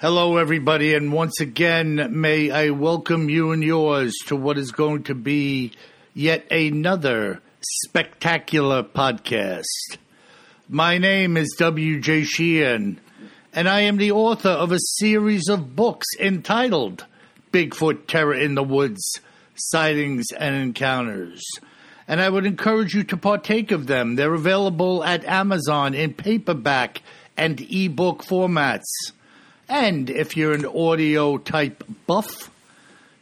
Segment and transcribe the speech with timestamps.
[0.00, 5.02] Hello, everybody, and once again, may I welcome you and yours to what is going
[5.02, 5.72] to be
[6.14, 9.66] yet another spectacular podcast.
[10.70, 12.24] My name is W.J.
[12.24, 12.98] Sheehan,
[13.52, 17.04] and I am the author of a series of books entitled
[17.52, 19.20] Bigfoot Terror in the Woods
[19.54, 21.42] Sightings and Encounters.
[22.08, 24.16] And I would encourage you to partake of them.
[24.16, 27.02] They're available at Amazon in paperback
[27.36, 28.86] and ebook formats.
[29.70, 32.50] And if you're an audio type buff,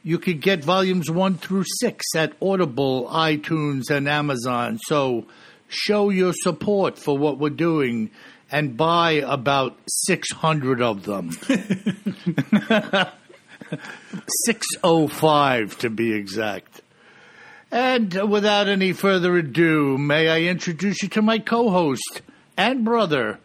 [0.03, 4.79] you could get volumes one through six at Audible, iTunes, and Amazon.
[4.87, 5.27] So
[5.69, 8.11] show your support for what we're doing
[8.51, 11.33] and buy about 600 of them.
[14.47, 16.81] 605 to be exact.
[17.71, 22.23] And without any further ado, may I introduce you to my co host
[22.57, 23.39] and brother,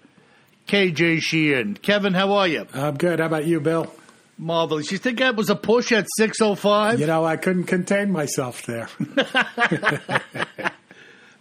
[0.67, 1.75] KJ Sheehan.
[1.75, 2.65] Kevin, how are you?
[2.73, 3.19] I'm good.
[3.19, 3.93] How about you, Bill?
[4.37, 4.91] Marvelous.
[4.91, 6.99] You think that was a push at 605?
[6.99, 8.89] You know, I couldn't contain myself there.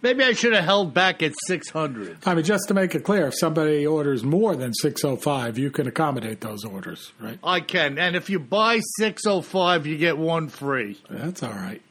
[0.03, 2.17] Maybe I should have held back at 600.
[2.25, 5.87] I mean, just to make it clear, if somebody orders more than 605, you can
[5.87, 7.39] accommodate those orders, right?
[7.41, 7.97] I can.
[7.97, 11.01] And if you buy 605, you get one free.
[11.09, 11.81] That's all right.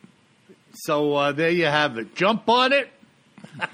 [0.74, 2.14] So uh, there you have it.
[2.14, 2.90] Jump on it.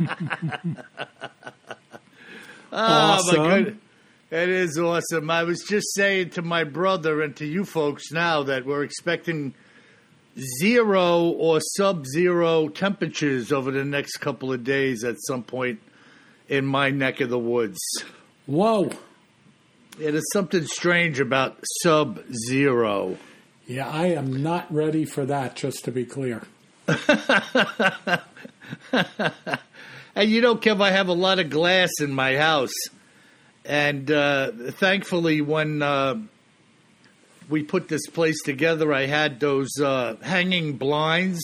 [2.72, 3.40] Awesome.
[3.40, 3.78] Oh, my good.
[4.30, 5.30] It is awesome.
[5.30, 9.54] I was just saying to my brother and to you folks now that we're expecting
[10.60, 15.80] zero or sub zero temperatures over the next couple of days at some point
[16.48, 17.78] in my neck of the woods.
[18.46, 18.90] Whoa.
[19.98, 23.16] It is something strange about sub zero.
[23.66, 26.42] Yeah, I am not ready for that, just to be clear.
[30.18, 32.74] And you know, Kev, I have a lot of glass in my house.
[33.64, 36.16] And uh, thankfully, when uh,
[37.48, 41.40] we put this place together, I had those uh, hanging blinds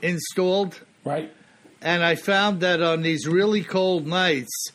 [0.00, 0.80] installed.
[1.04, 1.32] Right?
[1.80, 4.70] And I found that on these really cold nights,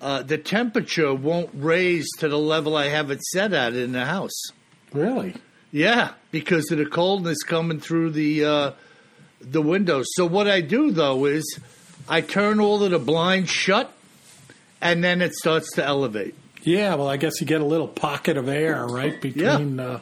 [0.00, 4.06] uh, the temperature won't raise to the level I have it set at in the
[4.06, 4.48] house.
[4.92, 5.36] Really?
[5.70, 8.72] Yeah, because of the coldness coming through the uh,
[9.40, 10.06] the windows.
[10.14, 11.60] So what I do though is
[12.08, 13.92] I turn all of the blinds shut,
[14.80, 16.34] and then it starts to elevate.
[16.62, 20.00] Yeah, well, I guess you get a little pocket of air, right, between uh,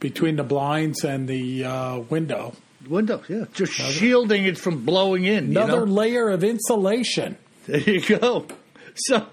[0.00, 2.54] between the blinds and the uh, window.
[2.88, 5.46] Window, yeah, just shielding it from blowing in.
[5.52, 5.92] you Another know?
[5.92, 7.36] layer of insulation.
[7.66, 8.46] There you go.
[8.94, 9.26] So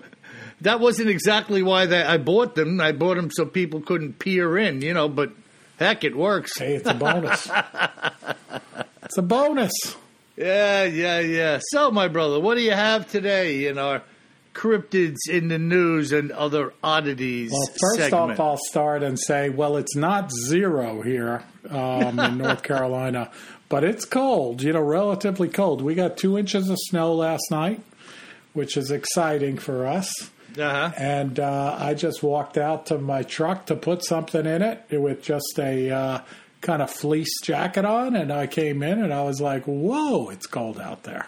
[0.61, 2.81] that wasn't exactly why they, I bought them.
[2.81, 5.07] I bought them so people couldn't peer in, you know.
[5.07, 5.31] But
[5.79, 6.57] heck, it works.
[6.57, 7.49] Hey, it's a bonus.
[9.03, 9.71] it's a bonus.
[10.37, 11.59] Yeah, yeah, yeah.
[11.71, 14.03] So, my brother, what do you have today in our
[14.53, 18.31] cryptids in the news and other oddities Well, first segment?
[18.31, 23.31] off, I'll start and say, well, it's not zero here um, in North Carolina,
[23.69, 25.81] but it's cold, you know, relatively cold.
[25.81, 27.81] We got two inches of snow last night,
[28.53, 30.09] which is exciting for us.
[30.57, 30.91] uh-huh.
[30.97, 35.21] And uh, I just walked out to my truck to put something in it with
[35.21, 36.19] just a uh,
[36.65, 38.15] kind of fleece jacket on.
[38.15, 41.27] And I came in and I was like, whoa, it's cold out there.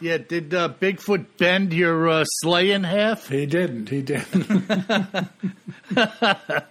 [0.00, 3.28] Yeah, did uh, Bigfoot bend your uh, sleigh in half?
[3.28, 3.88] He didn't.
[3.88, 4.68] He didn't.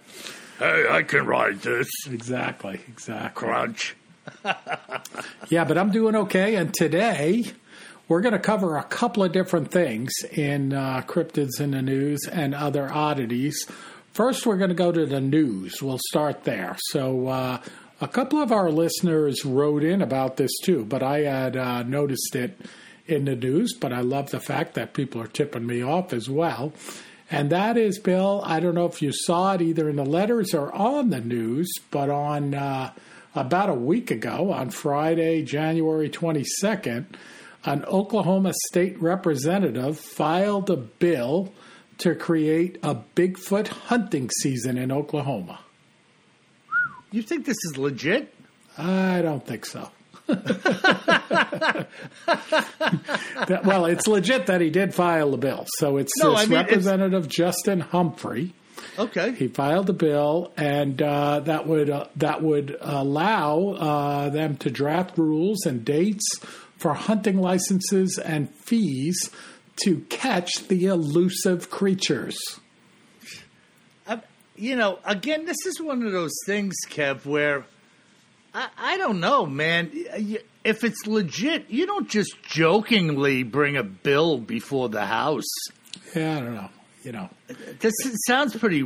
[0.58, 1.88] Hey, I can ride this.
[2.06, 2.80] exactly.
[2.86, 3.48] Exactly.
[3.48, 3.96] Crunch.
[5.48, 6.56] Yeah, but I'm doing okay.
[6.56, 7.46] And today
[8.08, 12.20] we're going to cover a couple of different things in uh, cryptids in the news
[12.30, 13.66] and other oddities.
[14.12, 15.80] First, we're going to go to the news.
[15.80, 16.76] We'll start there.
[16.88, 17.62] So, uh,
[18.00, 22.34] a couple of our listeners wrote in about this too, but I had uh, noticed
[22.34, 22.58] it
[23.06, 23.72] in the news.
[23.72, 26.72] But I love the fact that people are tipping me off as well.
[27.30, 30.54] And that is, Bill, I don't know if you saw it either in the letters
[30.54, 32.92] or on the news, but on uh,
[33.36, 37.04] about a week ago, on Friday, January 22nd,
[37.64, 41.52] an Oklahoma state representative filed a bill
[42.00, 45.60] to create a Bigfoot hunting season in Oklahoma.
[47.12, 48.32] You think this is legit?
[48.78, 49.90] I don't think so.
[50.26, 51.86] that,
[53.64, 55.66] well, it's legit that he did file the bill.
[55.78, 58.54] So it's No, this I mean, it's- Representative Justin Humphrey.
[58.98, 59.32] Okay.
[59.32, 64.70] He filed the bill, and uh, that would uh, that would allow uh, them to
[64.70, 66.24] draft rules and dates
[66.78, 69.30] for hunting licenses and fees
[69.84, 72.38] to catch the elusive creatures.
[74.06, 74.20] I,
[74.56, 77.64] you know, again, this is one of those things, Kev, where
[78.54, 79.90] I, I don't know, man.
[80.64, 85.50] If it's legit, you don't just jokingly bring a bill before the House.
[86.14, 86.68] Yeah, I don't know.
[87.02, 87.30] You know,
[87.78, 87.94] This
[88.26, 88.84] sounds pretty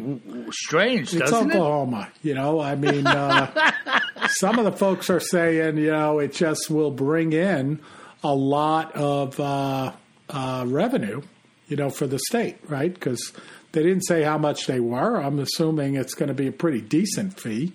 [0.52, 1.56] strange, it's doesn't it?
[1.56, 2.10] Oklahoma.
[2.22, 3.72] You know, I mean, uh,
[4.28, 7.80] some of the folks are saying, you know, it just will bring in
[8.22, 9.92] a lot of uh,
[10.30, 11.22] uh, revenue,
[11.68, 12.92] you know, for the state, right?
[12.92, 13.32] Because
[13.72, 15.16] they didn't say how much they were.
[15.16, 17.72] I'm assuming it's going to be a pretty decent fee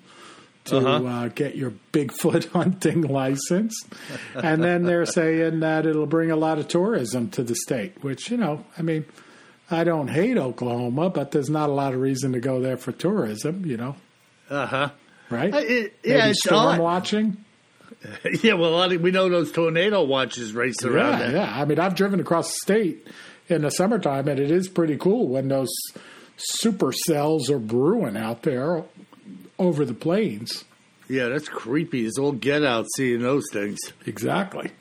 [0.65, 1.05] to Uh-huh.
[1.05, 3.73] uh, get your Bigfoot hunting license.
[4.35, 8.29] and then they're saying that it'll bring a lot of tourism to the state, which,
[8.29, 9.05] you know, I mean,
[9.71, 12.91] I don't hate Oklahoma, but there's not a lot of reason to go there for
[12.91, 13.95] tourism, you know,
[14.49, 14.89] Uh huh.
[15.29, 15.53] right?
[15.53, 16.79] Uh, it- Maybe yeah, it's storm odd.
[16.79, 17.37] watching.
[18.43, 21.53] Yeah, well, a lot of, we know those tornado watches race around Yeah, yeah.
[21.61, 23.07] I mean, I've driven across the state
[23.49, 25.69] in the summertime, and it is pretty cool when those
[26.61, 28.83] supercells are brewing out there
[29.57, 30.63] over the plains.
[31.09, 33.77] Yeah, that's creepy as all get out seeing those things.
[34.05, 34.71] Exactly.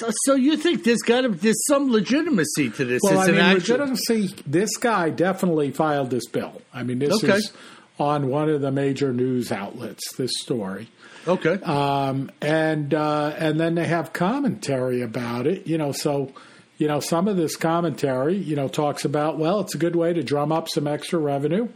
[0.00, 3.00] So, so you think there's got to there's some legitimacy to this?
[3.04, 4.34] Well, it's I mean, legitimacy.
[4.46, 6.62] This guy definitely filed this bill.
[6.74, 7.34] I mean, this Okay.
[7.36, 7.52] is
[7.98, 10.02] on one of the major news outlets.
[10.16, 10.88] This story.
[11.28, 11.54] Okay.
[11.62, 15.66] um, and uh, and then they have commentary about it.
[15.66, 16.32] You know, so
[16.78, 20.12] you know some of this commentary, you know, talks about well, it's a good way
[20.12, 21.68] to drum up some extra revenue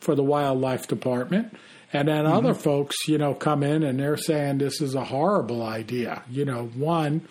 [0.00, 1.54] for the wildlife department.
[1.92, 5.62] And then other folks, you know, come in and they're saying this is a horrible
[5.62, 6.22] idea.
[6.30, 7.22] You know, one,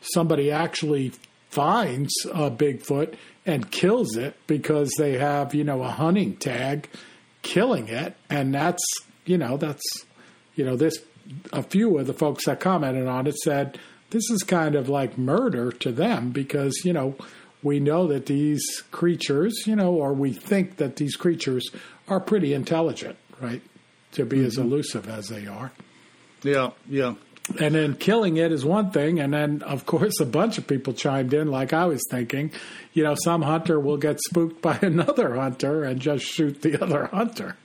[0.00, 1.12] somebody actually
[1.50, 3.14] finds a Bigfoot
[3.46, 6.88] and kills it because they have, you know, a hunting tag
[7.42, 8.16] killing it.
[8.28, 8.82] And that's,
[9.24, 9.84] you know, that's
[10.58, 10.98] you know, this
[11.52, 13.78] a few of the folks that commented on it said
[14.10, 17.16] this is kind of like murder to them because you know
[17.62, 21.70] we know that these creatures, you know, or we think that these creatures
[22.06, 23.62] are pretty intelligent, right?
[24.12, 24.68] To be as mm-hmm.
[24.68, 25.72] elusive as they are.
[26.42, 27.14] yeah, yeah.
[27.58, 30.92] And then killing it is one thing, and then of course a bunch of people
[30.92, 32.52] chimed in, like I was thinking,
[32.92, 37.06] you know, some hunter will get spooked by another hunter and just shoot the other
[37.06, 37.56] hunter.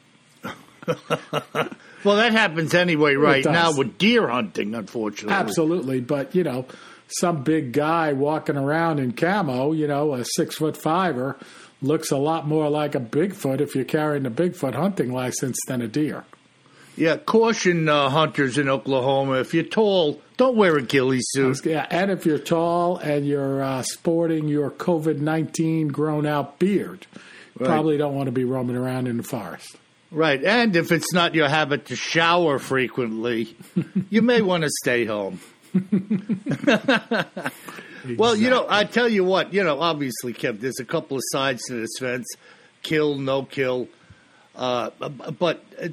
[2.03, 5.33] Well, that happens anyway right now with deer hunting, unfortunately.
[5.33, 6.65] Absolutely, but you know,
[7.07, 11.37] some big guy walking around in camo, you know, a six foot fiver,
[11.81, 15.81] looks a lot more like a Bigfoot if you're carrying a Bigfoot hunting license than
[15.81, 16.25] a deer.
[16.95, 19.39] Yeah, caution uh, hunters in Oklahoma.
[19.39, 21.65] If you're tall, don't wear a ghillie suit.
[21.65, 27.07] Yeah, and if you're tall and you're uh, sporting your COVID nineteen grown out beard,
[27.57, 29.77] probably don't want to be roaming around in the forest.
[30.13, 33.57] Right, and if it's not your habit to shower frequently,
[34.11, 35.39] you may want to stay home.
[38.17, 41.23] Well, you know, I tell you what, you know, obviously, Kev, there's a couple of
[41.27, 42.27] sides to this fence
[42.81, 43.87] kill, no kill.
[44.55, 44.89] Uh,
[45.39, 45.87] but uh,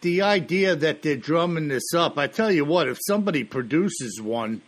[0.00, 4.60] the idea that they're drumming this up, I tell you what, if somebody produces one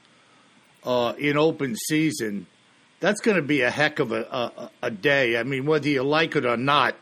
[0.85, 2.47] uh, in open season,
[3.01, 5.37] that's going to be a heck of a, a, a day.
[5.37, 6.95] I mean, whether you like it or not,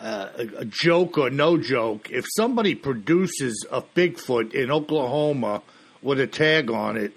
[0.00, 5.62] uh, a, a joke or no joke, if somebody produces a Bigfoot in Oklahoma
[6.02, 7.12] with a tag on it,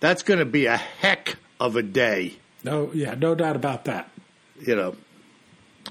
[0.00, 4.08] that's going to be a heck of a day, No, yeah, no doubt about that.
[4.60, 4.94] you know.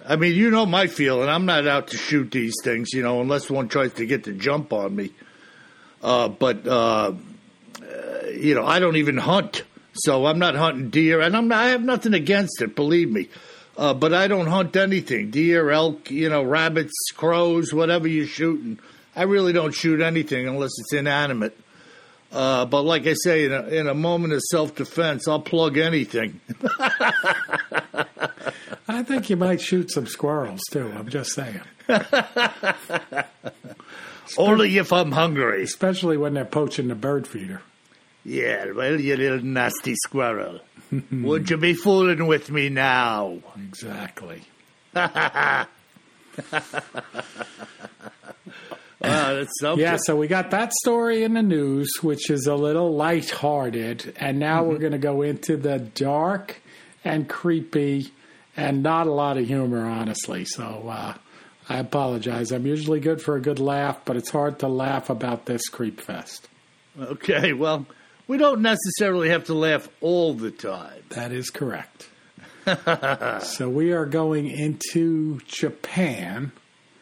[0.08, 1.28] I mean, you know my feeling.
[1.28, 4.32] I'm not out to shoot these things, you know, unless one tries to get the
[4.32, 5.12] jump on me.
[6.04, 7.14] Uh, but uh,
[7.82, 11.58] uh, you know, I don't even hunt, so I'm not hunting deer, and I'm not,
[11.58, 13.28] I have nothing against it, believe me.
[13.78, 18.80] Uh, but I don't hunt anything: deer, elk, you know, rabbits, crows, whatever you're shooting.
[19.16, 21.58] I really don't shoot anything unless it's inanimate.
[22.32, 25.78] Uh, but like I say, in a, in a moment of self defense, I'll plug
[25.78, 26.42] anything.
[28.90, 30.92] I think you might shoot some squirrels too.
[30.98, 31.62] I'm just saying,
[34.38, 35.64] Only if I'm hungry.
[35.64, 37.62] especially when they're poaching the bird feeder.
[38.26, 40.60] Yeah, well, you little nasty squirrel.
[41.12, 43.40] Would you be fooling with me now?
[43.56, 44.42] Exactly.
[44.94, 45.68] That's
[49.60, 49.84] something.
[49.84, 54.40] Yeah, so we got that story in the news, which is a little lighthearted, and
[54.40, 56.62] now we're going to go into the dark
[57.04, 58.12] and creepy,
[58.56, 60.46] and not a lot of humor, honestly.
[60.46, 61.14] So uh,
[61.70, 62.52] I apologize.
[62.52, 66.02] I'm usually good for a good laugh, but it's hard to laugh about this creep
[66.02, 66.48] fest.
[67.00, 67.86] Okay, well,
[68.28, 71.02] we don't necessarily have to laugh all the time.
[71.10, 72.10] That is correct.
[73.44, 76.52] so we are going into Japan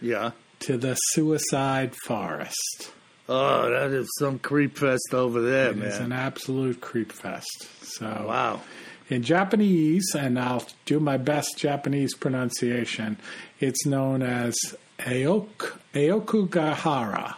[0.02, 0.32] Yeah.
[0.60, 2.92] to the suicide forest.
[3.28, 6.02] Oh, that is some creep fest over there, It man.
[6.04, 7.68] an absolute creep fest.
[7.82, 8.62] So Wow.
[9.10, 13.18] in Japanese, and I'll do my best Japanese pronunciation,
[13.60, 14.56] it's known as
[15.00, 17.36] Aok, Aokugahara,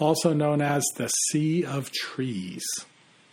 [0.00, 2.64] also known as the Sea of Trees.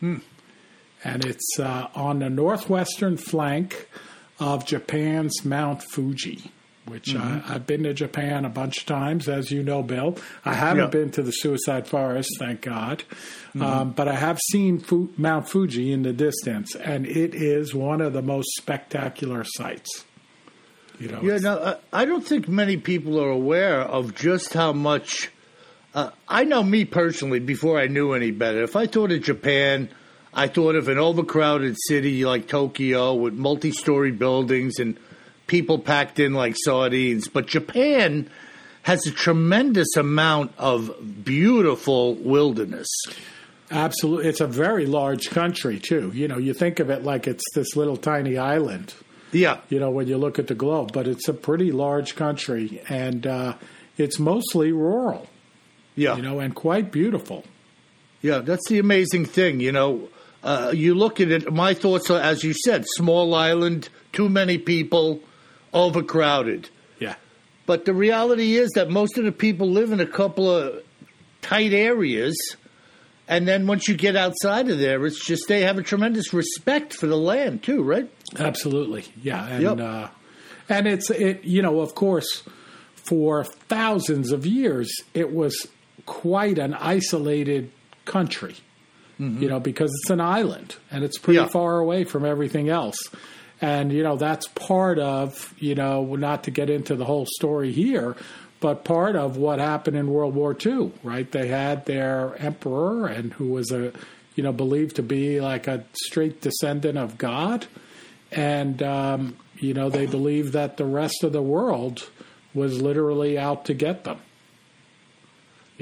[0.01, 3.87] And it's uh, on the northwestern flank
[4.39, 6.51] of Japan's Mount Fuji.
[6.85, 10.17] Which I, I've been to Japan a bunch of times, as you know, Bill.
[10.43, 10.89] I haven't Yeah.
[10.89, 13.03] been to the Suicide Forest, thank God,
[13.59, 18.01] um, but I have seen Fu- Mount Fuji in the distance, and it is one
[18.01, 20.05] of the most spectacular sights.
[20.99, 25.29] You know, Yeah, no, I don't think many people are aware of just how much.
[25.93, 29.89] Uh, I know me personally, before I knew any better, if I thought of Japan,
[30.33, 34.97] I thought of an overcrowded city like Tokyo with multi story buildings and
[35.47, 37.27] people packed in like sardines.
[37.27, 38.29] But Japan
[38.83, 42.87] has a tremendous amount of beautiful wilderness.
[43.69, 44.27] Absolutely.
[44.29, 46.11] It's a very large country, too.
[46.13, 48.93] You know, you think of it like it's this little tiny island,
[49.31, 49.57] Yeah.
[49.69, 53.27] you know, when you look at the globe, but it's a pretty large country and
[53.27, 53.53] uh,
[53.97, 55.27] it's mostly rural,
[55.95, 56.15] Yeah.
[56.15, 57.43] you know, and quite beautiful.
[58.21, 59.59] Yeah, that's the amazing thing.
[59.59, 60.09] You know,
[60.43, 61.51] uh, you look at it.
[61.51, 65.19] My thoughts are, as you said, small island, too many people,
[65.73, 66.69] overcrowded.
[66.99, 67.15] Yeah.
[67.65, 70.83] But the reality is that most of the people live in a couple of
[71.41, 72.35] tight areas,
[73.27, 76.93] and then once you get outside of there, it's just they have a tremendous respect
[76.93, 78.09] for the land too, right?
[78.37, 79.79] Absolutely, yeah, and Yep.
[79.79, 80.07] uh,
[80.69, 82.43] and it's it you know of course
[82.95, 85.67] for thousands of years it was
[86.05, 87.71] quite an isolated
[88.05, 88.55] country,
[89.19, 91.47] you know, because it's an island and it's pretty Yeah.
[91.47, 92.97] far away from everything else,
[93.61, 97.71] and you know that's part of you know not to get into the whole story
[97.71, 98.15] here.
[98.59, 101.31] But part of what happened in World War II, right?
[101.31, 103.91] They had their emperor, and who was a,
[104.35, 107.65] you know, believed to be like a straight descendant of God,
[108.31, 112.09] and um, you know they believed that the rest of the world
[112.53, 114.17] was literally out to get them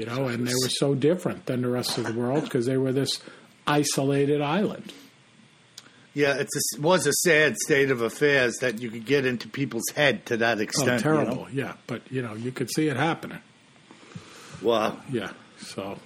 [0.00, 2.76] you know and they were so different than the rest of the world because they
[2.84, 3.12] were this
[3.66, 4.92] isolated island
[6.14, 6.48] Yeah, it
[6.80, 10.60] was a sad state of affairs that you could get into people's head to that
[10.60, 10.90] extent.
[10.90, 11.16] oh extent.
[11.16, 13.38] terrible yeah but you know you could see it happening
[14.62, 14.70] You know?
[14.70, 14.98] Wow.
[15.18, 15.98] yeah so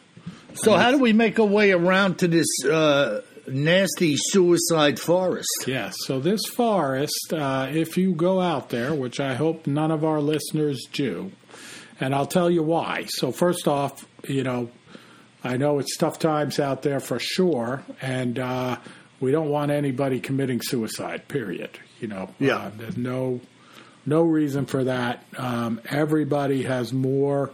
[0.54, 5.48] So how do we make our way around to this uh, nasty suicide forest?
[5.66, 10.02] yeah so this forest uh, if you go out there which i hope none of
[10.04, 11.32] our listeners do
[12.00, 14.70] and i'll tell you why so first off you know
[15.46, 18.78] I know it's tough times out there for sure, and uh,
[19.20, 21.28] we don't want anybody committing suicide.
[21.28, 21.68] Period.
[22.00, 22.56] You know, Yeah.
[22.56, 23.42] uh, there's no
[24.06, 25.22] no reason for that.
[25.36, 27.50] Um, everybody has more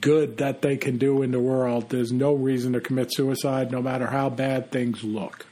[0.00, 1.90] good that they can do in the world.
[1.90, 5.44] There's no reason to commit suicide, no matter how bad things look.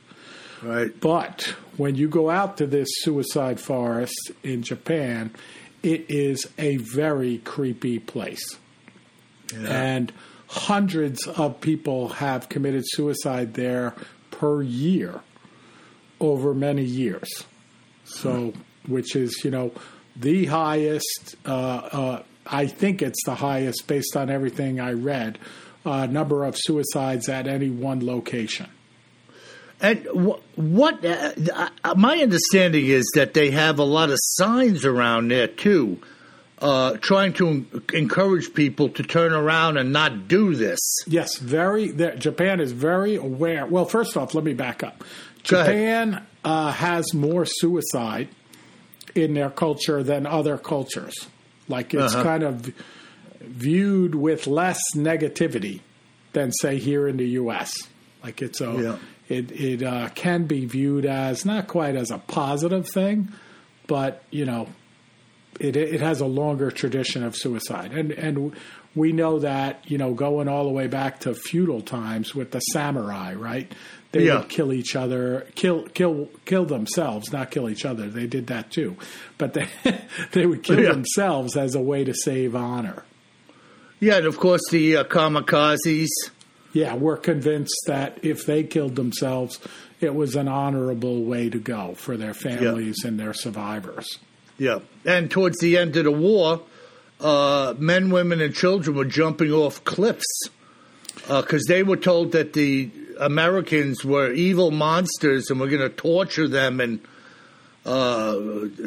[0.62, 0.90] Right.
[0.98, 5.32] But when you go out to this suicide forest in Japan,
[5.84, 8.56] it is a very creepy place.
[9.68, 10.12] And
[10.48, 13.94] hundreds of people have committed suicide there
[14.30, 15.20] per year
[16.20, 17.28] over many years.
[18.04, 18.52] So,
[18.86, 19.72] which is, you know,
[20.16, 25.38] the highest, uh, uh, I think it's the highest based on everything I read,
[25.84, 28.68] uh, number of suicides at any one location.
[29.80, 31.32] And wh- what uh,
[31.84, 36.00] uh, my understanding is that they have a lot of signs around there too,
[36.60, 40.80] uh, trying to en- encourage people to turn around and not do this.
[41.06, 41.92] Yes, very.
[42.18, 43.66] Japan is very aware.
[43.66, 45.04] Well, first off, let me back up.
[45.42, 48.28] Japan uh, has more suicide
[49.14, 51.14] in their culture than other cultures.
[51.68, 52.22] Like it's Uh-huh.
[52.22, 52.72] kind of
[53.40, 55.80] viewed with less negativity
[56.32, 57.74] than, say, here in the U.S.
[58.22, 58.96] Like it's a, Yeah.
[59.28, 63.32] It it uh, can be viewed as not quite as a positive thing,
[63.86, 64.68] but you know,
[65.60, 68.54] it it has a longer tradition of suicide, and and
[68.94, 72.60] we know that you know going all the way back to feudal times with the
[72.60, 73.72] samurai, right?
[74.12, 74.38] They Yeah.
[74.40, 78.08] would kill each other, kill kill kill themselves, not kill each other.
[78.08, 78.96] They did that too,
[79.38, 79.66] but they
[80.32, 80.92] they would kill Yeah.
[80.92, 83.02] themselves as a way to save honor.
[84.00, 86.08] Yeah, and of course the uh, kamikazes.
[86.74, 89.60] Yeah, we're convinced that if they killed themselves,
[90.00, 94.18] it was an honorable way to go for their families and their survivors.
[94.58, 96.60] Yeah, and towards the end of the war,
[97.20, 100.48] uh, men, women, and children were jumping off cliffs
[101.28, 106.48] because they were told that the Americans were evil monsters and were going to torture
[106.48, 107.00] them and
[107.86, 108.34] uh,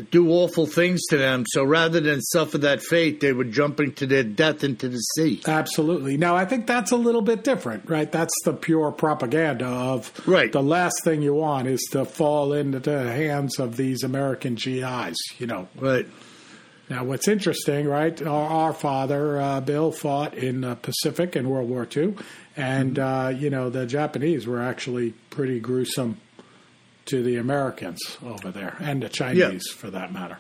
[0.10, 1.46] do awful things to them.
[1.50, 5.42] So rather than suffer that fate, they were jumping to their death into the sea.
[5.48, 6.18] Absolutely.
[6.18, 8.12] Now, I think that's a little bit different, right?
[8.12, 10.52] That's the pure propaganda of Right.
[10.52, 15.16] the last thing you want is to fall into the hands of these American GIs,
[15.38, 15.68] you know.
[15.80, 16.08] Right.
[16.90, 18.20] Now, what's interesting, right?
[18.22, 22.16] Our, our father, uh, Bill, fought in the Pacific in World War II,
[22.56, 26.18] and, uh, you know, the Japanese were actually pretty gruesome
[27.08, 30.38] to the Americans over there, and the Chinese for that matter.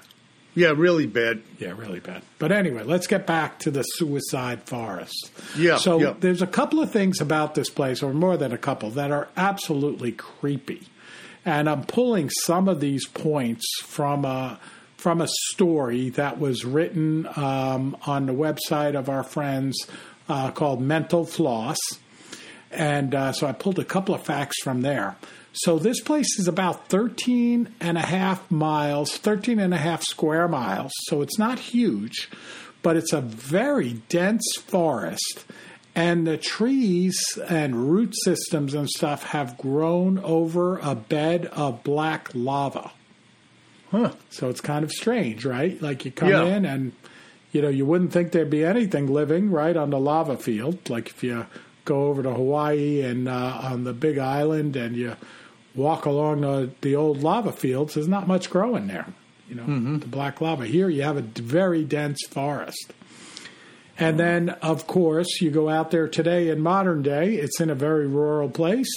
[0.55, 1.43] Yeah, really bad.
[1.59, 2.23] Yeah, really bad.
[2.39, 5.29] But anyway, let's get back to the suicide forest.
[5.55, 6.13] Yeah, So yeah.
[6.19, 9.27] there's a couple of things about this place, or more than a couple, that are
[9.37, 10.87] absolutely creepy.
[11.45, 14.59] And I'm pulling some of these points from a
[14.97, 19.87] from a story that was written um, on the website of our friends
[20.27, 21.77] uh, called Mental Floss.
[22.71, 25.15] And uh, so I pulled a couple of facts from there.
[25.61, 30.47] So this place is about 13 and a half miles, 13 and a half square
[30.47, 30.91] miles.
[31.05, 32.29] So it's not huge,
[32.83, 35.45] but it's a very dense forest.
[35.95, 37.17] And the trees
[37.49, 42.91] and root systems and stuff have grown over a bed of black lava.
[43.89, 44.11] Huh.
[44.29, 45.81] So it's kind of strange, right?
[45.81, 46.43] Like you come Yeah.
[46.45, 46.91] in and
[47.51, 50.87] you know you wouldn't think there'd be anything living right on the lava field.
[50.89, 51.47] Like if you
[51.85, 55.15] go over to Hawaii and uh, on the Big Island and you
[55.75, 59.07] walk along the, the old lava fields, there's not much growing there.
[59.47, 60.65] You know, the black lava.
[60.65, 62.93] Here you have a very dense forest.
[63.97, 67.75] And then, of course, you go out there today in modern day, it's in a
[67.75, 68.89] very rural place,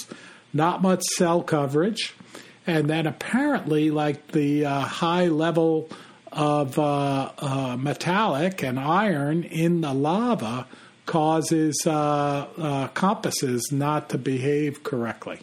[0.53, 2.13] not much cell coverage.
[2.67, 5.89] And then apparently, like the uh, high level
[6.31, 10.67] of uh, uh, metallic and iron in the lava
[11.05, 15.39] causes uh, uh, compasses not to behave correctly.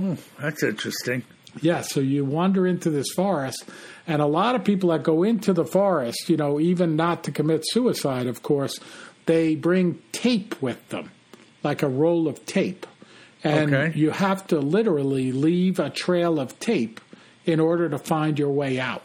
[0.00, 1.22] Oh, that's interesting.
[1.60, 3.64] Yeah, so you wander into this forest,
[4.08, 7.30] and a lot of people that go into the forest, you know, even not to
[7.30, 8.78] commit suicide, of course,
[9.26, 11.10] they bring tape with them,
[11.62, 12.86] like a roll of tape.
[13.44, 13.96] And Okay.
[13.96, 17.00] you have to literally leave a trail of tape
[17.44, 19.02] in order to find your way out.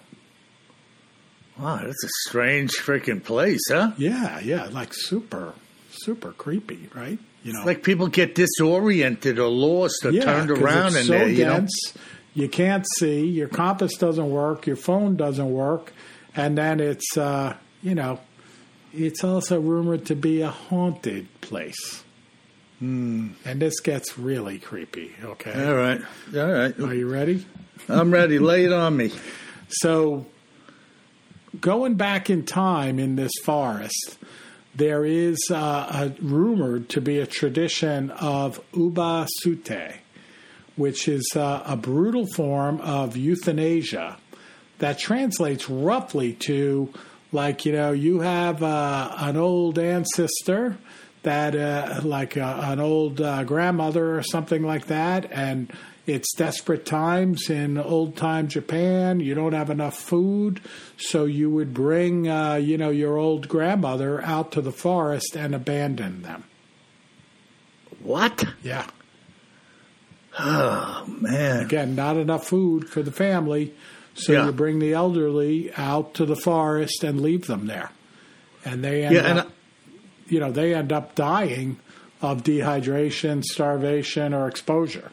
[1.59, 3.91] Wow, that's a strange freaking place, huh?
[3.97, 5.53] Yeah, yeah, like super,
[5.91, 7.19] super creepy, right?
[7.43, 11.11] You know, Like people get disoriented or lost or yeah, turned around it's in so
[11.13, 11.53] there, you know?
[11.61, 11.93] dense,
[12.33, 15.93] you can't see, your compass doesn't work, your phone doesn't work,
[16.35, 18.19] and then it's uh, you know,
[18.93, 22.03] it's also rumored to be a haunted place.
[22.79, 23.29] Hmm.
[23.45, 25.13] And this gets really creepy.
[25.23, 26.01] Okay, All right.
[26.35, 26.79] All right.
[26.79, 27.45] are you ready?
[27.89, 28.39] I'm ready.
[28.39, 29.11] Lay it on me.
[29.67, 30.25] So,
[31.59, 34.17] going back in time in this forest,
[34.75, 39.95] there is uh, a, rumored to be a tradition of uba sute,
[40.75, 44.17] which is uh, a brutal form of euthanasia
[44.79, 46.91] that translates roughly to
[47.31, 50.77] like you know you have uh, an old ancestor
[51.23, 55.71] that uh, like uh, an old uh, grandmother or something like that and
[56.05, 59.19] it's desperate times in old time Japan.
[59.19, 60.59] You don't have enough food,
[60.97, 65.53] so you would bring, uh, you know, your old grandmother out to the forest and
[65.53, 66.43] abandon them.
[68.01, 68.45] What?
[68.63, 68.87] Yeah.
[70.37, 71.65] Oh, man.
[71.65, 73.73] Again, not enough food for the family,
[74.13, 74.45] so Yeah.
[74.45, 77.91] you bring the elderly out to the forest and leave them there,
[78.63, 79.51] and they end Yeah, and up,
[80.27, 81.77] you know, they end up dying
[82.21, 85.11] of dehydration, starvation, or exposure.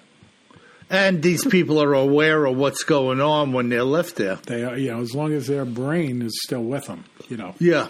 [0.89, 4.37] And these people are aware of what's going on when they're left there.
[4.37, 7.55] They, are, you know, as long as their brain is still with them, you know.
[7.59, 7.89] Yeah.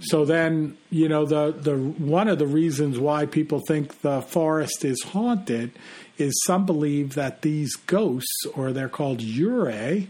[0.00, 4.84] So then, you know, the the one of the reasons why people think the forest
[4.84, 5.72] is haunted
[6.18, 10.08] is some believe that these ghosts, or they're called yurei,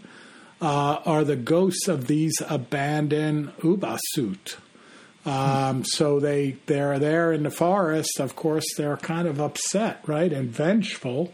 [0.61, 4.57] uh, are the ghosts of these abandoned ubasut.
[5.25, 8.21] Um, so they they're there in the forest.
[8.21, 11.33] Of course, they're kind of upset, right, and vengeful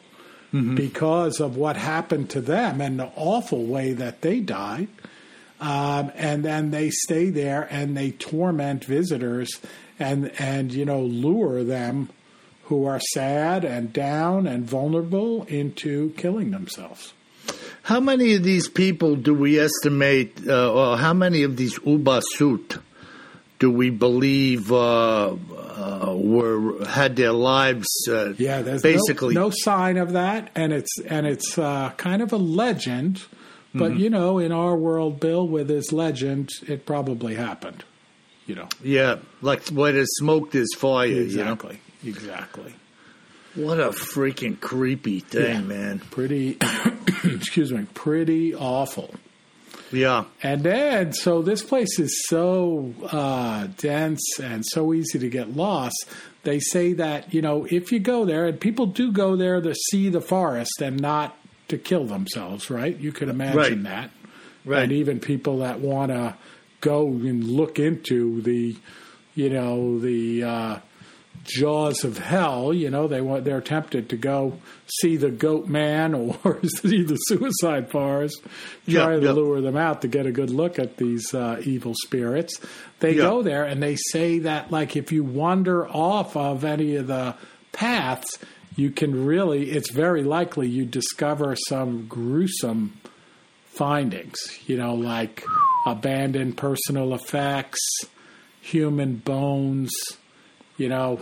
[0.53, 4.89] because of what happened to them and the awful way that they died.
[5.61, 9.61] um, and then they stay there and they torment visitors
[9.99, 12.09] and and you know lure them
[12.65, 17.13] who are sad and down and vulnerable into killing themselves.
[17.83, 22.81] How many of these people do we estimate, uh, or how many of these Ubasut
[23.63, 27.87] do we believe uh, uh, were had their lives?
[28.09, 32.23] Uh, Yeah, there's basically no, no sign of that, and it's and it's uh, kind
[32.23, 33.23] of a legend.
[33.73, 37.85] But you know, in our world, Bill, with his legend, it probably happened.
[38.47, 41.07] You know, yeah, like where there's smoke, there's fire.
[41.07, 42.75] exactly, exactly.
[43.55, 43.69] You know?
[43.69, 45.61] What a freaking creepy thing, Yeah.
[45.61, 45.99] man.
[46.11, 46.59] Pretty,
[47.25, 49.15] excuse me, pretty awful.
[49.93, 55.55] Yeah, And then, so this place is so uh, dense and so easy to get
[55.57, 56.07] lost.
[56.45, 59.75] They say that, you know, if you go there, and people do go there to
[59.75, 61.37] see the forest and not
[61.69, 62.97] to kill themselves, right?
[62.99, 64.11] You could imagine that.
[64.65, 64.83] right.
[64.85, 66.35] And even people that want to
[66.81, 68.77] go and look into the,
[69.35, 70.79] you know, the uh,
[71.45, 74.59] jaws of hell, you know, they want they're tempted to go
[75.01, 78.51] see the goat man or see the suicide forest, try
[78.87, 79.33] Yeah, to yeah.
[79.33, 82.61] lure them out to get a good look at these uh, evil spirits.
[83.01, 83.23] They Yeah.
[83.23, 87.35] go there and they say that, like, if you wander off of any of the
[87.73, 88.39] paths,
[88.77, 92.95] you can really, it's very likely you discover some gruesome
[93.67, 95.45] findings, you know, like
[95.87, 97.81] abandoned personal effects,
[98.61, 99.91] human bones,
[100.77, 101.21] you know,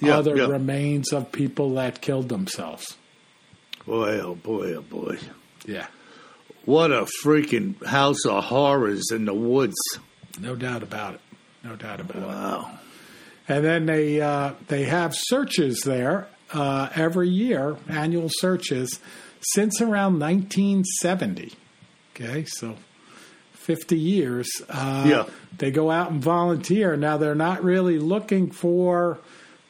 [0.00, 0.46] Yeah, other yeah.
[0.46, 2.96] remains of people that killed themselves.
[3.86, 5.18] boy, oh boy, oh boy.
[5.66, 5.86] Yeah.
[6.64, 9.74] What a freaking house of horrors in the woods.
[10.40, 11.20] No doubt about it.
[11.64, 12.26] No doubt about it.
[12.26, 12.78] Wow.
[13.48, 19.00] And then they uh, they have searches there uh, every year, annual searches,
[19.40, 21.52] since around 1970.
[22.14, 22.76] Okay, so
[23.62, 24.48] 50 years.
[24.68, 25.24] Uh, Yeah.
[25.58, 26.96] They go out and volunteer.
[26.96, 29.18] Now they're not really looking for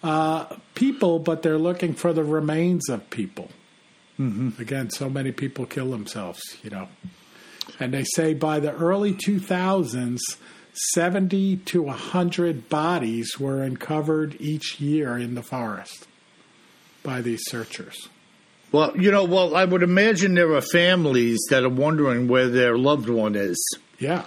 [0.03, 3.51] uh, people, but they're looking for the remains of people.
[4.19, 4.61] Mm-hmm.
[4.61, 6.89] Again, so many people kill themselves, you know.
[7.81, 10.19] And they say by the early 2000s,
[10.95, 16.07] 70 to 100 bodies were uncovered each year in the forest
[17.03, 18.09] by these searchers.
[18.73, 22.79] Well, you know, well, I would imagine there are families that are wondering where their
[22.79, 23.79] loved one is.
[23.99, 24.25] Yeah.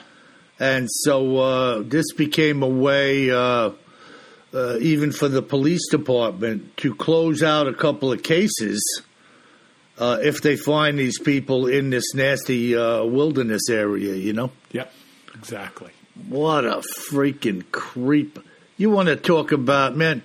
[0.59, 3.71] And so uh, this became a way, uh,
[4.53, 9.01] uh, even for the police department, to close out a couple of cases
[9.97, 14.51] uh, if they find these people in this nasty uh, wilderness area, you know?
[14.71, 14.93] Yep.
[15.33, 15.91] Exactly.
[16.29, 18.39] What a freaking creep.
[18.77, 20.21] You want to talk about, man,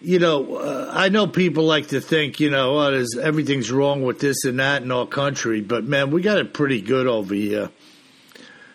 [0.00, 4.02] you know, uh, I know people like to think, you know, oh, there's, everything's wrong
[4.02, 7.34] with this and that in our country, but man, we got it pretty good over
[7.34, 7.70] here.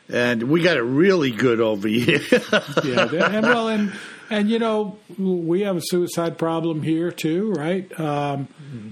[0.09, 2.19] And we got it really good over here.
[2.83, 3.07] Yeah.
[3.09, 3.93] and well, and
[4.29, 7.87] and you know, we have a suicide problem here too, right?
[7.99, 8.47] Um,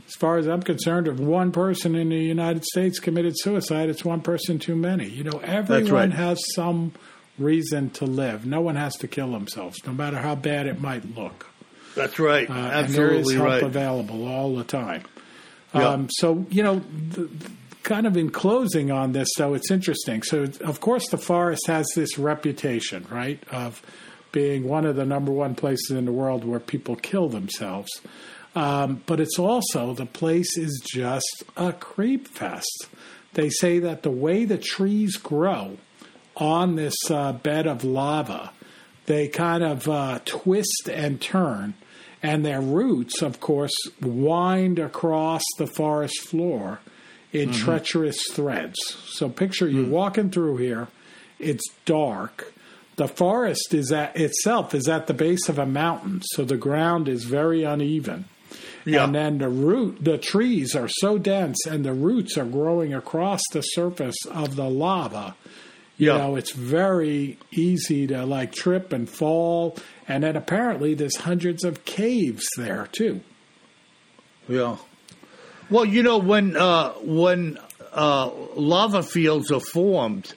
[0.07, 4.05] As far as I'm concerned, if one person in the United States committed suicide, it's
[4.05, 5.09] one person too many.
[5.09, 6.13] You know, everyone right.
[6.13, 6.93] has some
[7.37, 8.45] reason to live.
[8.45, 11.50] No one has to kill themselves, no matter how bad it might look.
[11.95, 12.49] That's right.
[12.49, 13.63] Uh, and there is Absolutely help right.
[13.63, 15.03] available all the time.
[15.73, 15.89] Yeah.
[15.89, 17.29] Um, so you know, the,
[17.83, 20.23] kind of in closing on this, though, it's interesting.
[20.23, 23.81] So of course, the forest has this reputation, right, of
[24.31, 27.89] being one of the number one places in the world where people kill themselves.
[28.55, 32.87] Um, but it's also the place is just a creep fest.
[33.33, 35.77] They say that the way the trees grow
[36.35, 38.51] on this uh, bed of lava,
[39.05, 41.75] they kind of uh, twist and turn,
[42.23, 46.79] and their roots, of course, wind across the forest floor
[47.31, 47.63] in mm-hmm.
[47.63, 48.77] treacherous threads.
[49.07, 49.89] So picture you mm.
[49.89, 50.87] walking through here,
[51.39, 52.53] it's dark.
[52.97, 57.07] The forest is at itself is at the base of a mountain, so the ground
[57.07, 58.25] is very uneven.
[58.85, 59.05] Yeah.
[59.05, 63.41] And then the root, the trees are so dense, and the roots are growing across
[63.51, 65.35] the surface of the lava.
[66.01, 66.17] You Yeah.
[66.17, 69.77] know, it's very easy to like trip and fall.
[70.07, 73.21] And then apparently there's hundreds of caves there too.
[74.49, 74.77] Yeah.
[75.69, 77.59] Well, you know when uh, when
[77.93, 80.33] uh, lava fields are formed,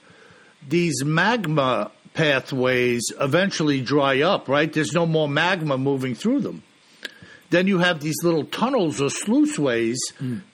[0.69, 4.47] these magma pathways eventually dry up.
[4.47, 4.71] Right?
[4.71, 6.61] There's no more magma moving through them.
[7.49, 9.97] Then you have these little tunnels or sluiceways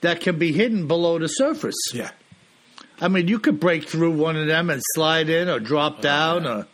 [0.00, 1.76] that can be hidden below the surface.
[1.92, 2.12] Yeah.
[3.00, 6.46] I mean, you could break through one of them and slide in or drop down
[6.46, 6.66] or.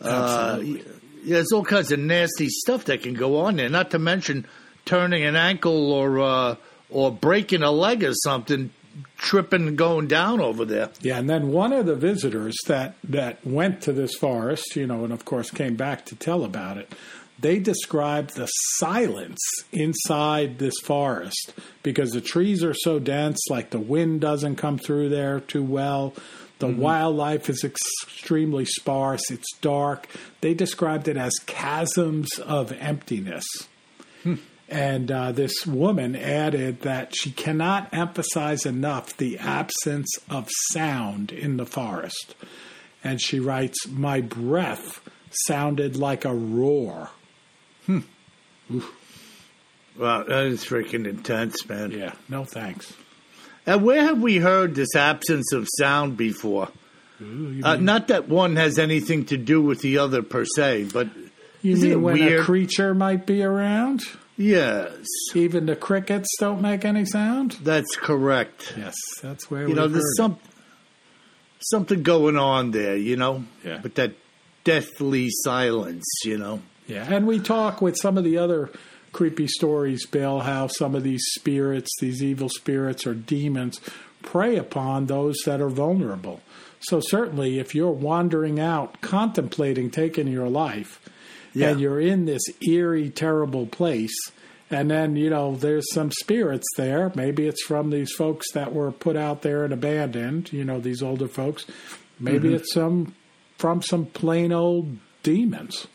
[0.00, 0.92] Uh, Absolutely.
[1.24, 3.68] yeah, there's all kinds of nasty stuff that can go on there.
[3.68, 4.46] Not to mention
[4.84, 6.56] turning an ankle or uh,
[6.90, 8.70] or breaking a leg or something
[9.16, 10.90] tripping and going down over there.
[11.00, 15.04] Yeah, and then one of the visitors that that went to this forest, you know,
[15.04, 16.92] and of course came back to tell about it.
[17.38, 19.40] They described the silence
[19.72, 25.08] inside this forest because the trees are so dense, like the wind doesn't come through
[25.10, 26.14] there too well.
[26.60, 26.80] The Mm-hmm.
[26.80, 29.30] wildlife is extremely sparse.
[29.30, 30.06] It's dark.
[30.40, 33.44] They described it as chasms of emptiness.
[34.70, 41.58] And uh, this woman added that she cannot emphasize enough the absence of sound in
[41.58, 42.34] the forest.
[43.02, 45.06] And she writes, My breath
[45.46, 47.10] sounded like a roar.
[49.98, 51.92] Wow, that is freaking intense, man.
[51.92, 52.92] Yeah, no thanks.
[53.66, 56.68] And where have we heard this absence of sound before?
[57.20, 61.08] Uh, not that one has anything to do with the other per se, but
[61.62, 62.40] You mean when weird?
[62.40, 64.02] a creature might be around?
[64.36, 67.52] yes, Even the crickets don't make any sound?
[67.62, 68.74] that's correct.
[68.76, 70.38] Yes, that's where we You know, there's some
[71.60, 72.96] something going on there.
[72.96, 73.80] You know, Yeah.
[73.80, 74.12] with that
[74.64, 76.04] deathly silence.
[76.24, 78.70] You know, Yeah, and we talk with some of the other
[79.12, 83.80] creepy stories, Bill, how some of these spirits, these evil spirits or demons,
[84.22, 86.40] prey upon those that are vulnerable.
[86.80, 91.00] So certainly, if you're wandering out, contemplating taking your life,
[91.54, 91.70] Yeah.
[91.70, 94.14] and you're in this eerie, terrible place,
[94.70, 97.12] and then you know there's some spirits there.
[97.14, 100.52] Maybe it's from these folks that were put out there and abandoned.
[100.52, 101.64] You know, these older folks.
[102.18, 102.56] Maybe Mm-hmm.
[102.56, 103.14] it's some
[103.56, 105.86] from some plain old demons.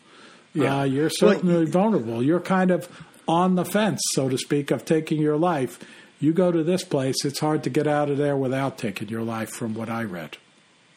[0.52, 0.80] Yeah.
[0.80, 2.22] Uh, you're certainly vulnerable.
[2.22, 2.88] You're kind of
[3.28, 5.78] on the fence, so to speak, of taking your life.
[6.18, 9.22] You go to this place, it's hard to get out of there without taking your
[9.22, 10.36] life, from what I read.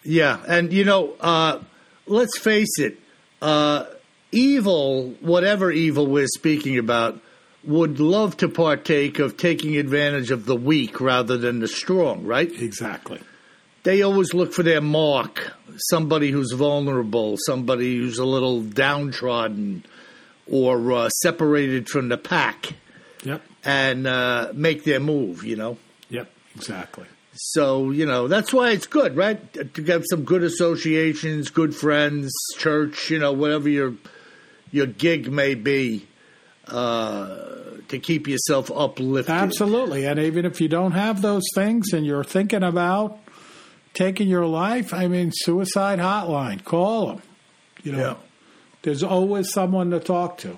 [0.03, 1.59] Yeah, and you know, uh,
[2.07, 2.99] let's face it,
[3.41, 3.85] uh,
[4.31, 7.21] evil, whatever evil we're speaking about,
[7.63, 12.51] would love to partake of taking advantage of the weak rather than the strong, right?
[12.61, 13.21] Exactly.
[13.83, 15.53] They always look for their mark,
[15.89, 19.83] somebody who's vulnerable, somebody who's a little downtrodden
[20.49, 22.73] or uh, separated from the pack,
[23.23, 23.41] Yep.
[23.63, 25.77] and uh, make their move, you know?
[26.09, 26.29] Yep.
[26.55, 27.05] Exactly.
[27.35, 29.73] So, you know, that's why it's good, right?
[29.73, 33.95] To have some good associations, good friends, church, you know, whatever your
[34.71, 36.05] your gig may be,
[36.67, 37.27] uh,
[37.87, 39.33] to keep yourself uplifted.
[39.33, 40.05] Absolutely.
[40.05, 43.17] And even if you don't have those things and you're thinking about
[43.93, 47.21] taking your life, I mean, suicide hotline, call them.
[47.83, 48.15] You know, Yeah.
[48.83, 50.57] there's always someone to talk to.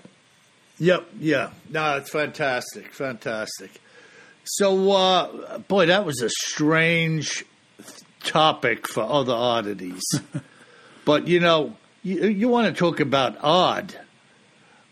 [0.80, 1.50] Yep, yeah.
[1.70, 3.72] No, it's fantastic, fantastic.
[4.44, 7.46] So, uh, boy, that was a strange
[8.24, 10.04] topic for other oddities.
[11.06, 13.96] but, you know, you, you want to talk about odd.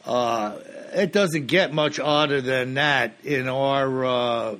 [0.05, 0.55] Uh,
[0.93, 4.55] it doesn't get much odder than that in our uh,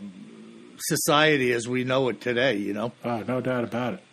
[0.83, 2.91] society as we know it today, you know?
[3.03, 4.03] Oh, no doubt about it.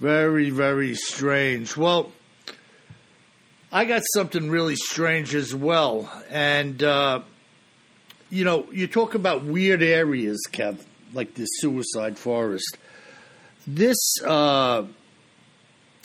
[0.00, 1.76] Very, very strange.
[1.76, 2.10] Well,
[3.72, 6.10] I got something really strange as well.
[6.30, 7.20] And, uh,
[8.30, 10.78] you know, you talk about weird areas, Kev,
[11.12, 12.78] like this suicide forest.
[13.66, 14.86] This uh,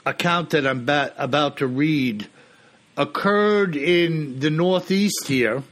[0.05, 2.27] account that I'm ba- about to read
[2.97, 5.63] occurred in the Northeast here,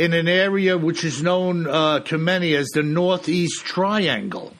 [0.00, 4.54] in an area which is known uh, to many as the Northeast Triangle.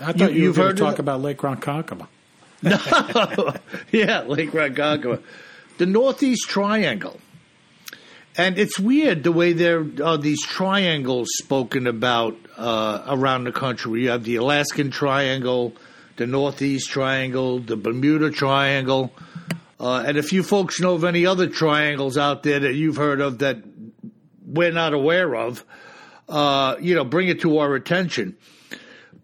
[0.00, 2.08] I thought you, you've were going heard to talk about Lake Ronkonkoma.
[3.92, 5.22] yeah, Lake Ronkonkoma.
[5.76, 7.20] The Northeast Triangle.
[8.38, 14.04] And it's weird the way there are these triangles spoken about uh, around the country.
[14.04, 15.74] You have the Alaskan Triangle,
[16.16, 19.12] the Northeast Triangle, the Bermuda Triangle,
[19.80, 23.20] uh, and if you folks know of any other triangles out there that you've heard
[23.20, 23.58] of that
[24.48, 25.64] we're not aware of,
[26.28, 28.36] uh, you know, bring it to our attention.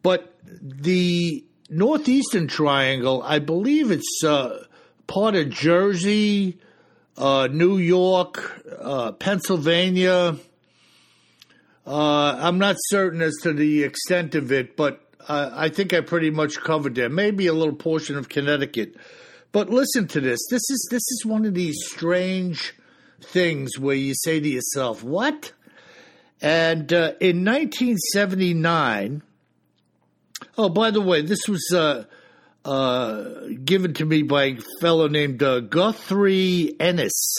[0.03, 4.65] But the Northeastern Triangle, I believe it's uh,
[5.07, 6.59] part of Jersey,
[7.17, 10.37] uh, New York, uh, Pennsylvania.
[11.87, 16.31] Uh, I'm not certain as to the extent of it, but I think I pretty
[16.31, 17.09] much covered there.
[17.09, 18.95] Maybe a little portion of Connecticut.
[19.53, 20.41] But listen to this.
[20.51, 22.75] This is this is one of these strange
[23.25, 25.53] things where you say to yourself, "What?"
[26.45, 29.23] And uh, in 1979,
[30.59, 32.05] oh, by the way, this was uh,
[32.65, 33.25] uh,
[33.65, 37.37] given to me by a fellow named uh, Guthrie Ennis,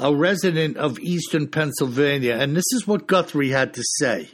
[0.00, 4.30] a resident of Eastern Pennsylvania, and this is what Guthrie had to say.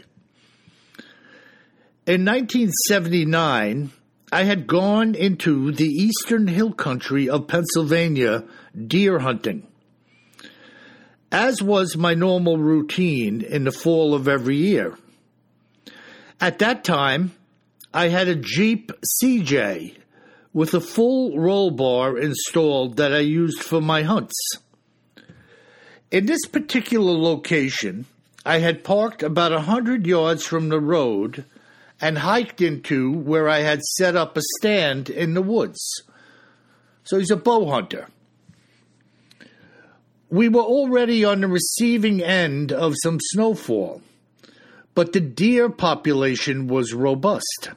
[2.06, 3.90] In 1979,
[4.30, 8.44] I had gone into the eastern hill country of Pennsylvania
[8.86, 9.66] deer hunting
[11.32, 14.96] as was my normal routine in the fall of every year.
[16.38, 17.32] At that time,
[17.94, 18.92] I had a Jeep
[19.22, 19.96] CJ
[20.52, 24.34] with a full roll bar installed that I used for my hunts.
[26.10, 28.04] In this particular location,
[28.44, 31.46] I had parked about a hundred yards from the road
[32.00, 35.80] and hiked into where I had set up a stand in the woods.
[37.04, 38.08] So he's a bow hunter.
[40.32, 44.00] We were already on the receiving end of some snowfall,
[44.94, 47.68] but the deer population was robust.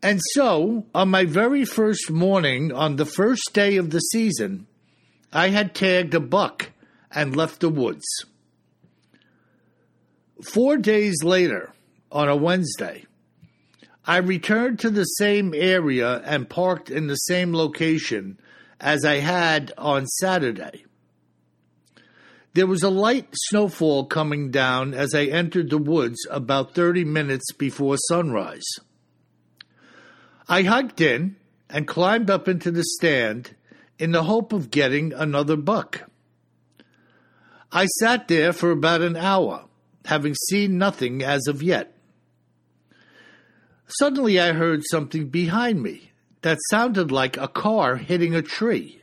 [0.00, 4.68] And so, on my very first morning, on the first day of the season,
[5.32, 6.70] I had tagged a buck
[7.10, 8.06] and left the woods.
[10.52, 11.72] Four days later,
[12.12, 13.06] on a Wednesday,
[14.06, 18.38] I returned to the same area and parked in the same location
[18.78, 20.84] as I had on Saturday.
[22.54, 27.52] There was a light snowfall coming down as I entered the woods about 30 minutes
[27.52, 28.64] before sunrise.
[30.48, 31.34] I hiked in
[31.68, 33.56] and climbed up into the stand
[33.98, 36.08] in the hope of getting another buck.
[37.72, 39.64] I sat there for about an hour,
[40.04, 41.92] having seen nothing as of yet.
[43.98, 46.12] Suddenly I heard something behind me
[46.42, 49.02] that sounded like a car hitting a tree,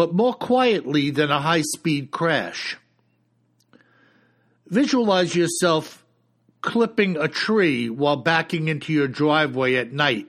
[0.00, 2.78] but more quietly than a high speed crash.
[4.66, 6.06] Visualize yourself
[6.62, 10.26] clipping a tree while backing into your driveway at night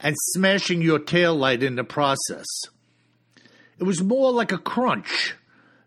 [0.00, 2.44] and smashing your tail light in the process.
[3.78, 5.36] It was more like a crunch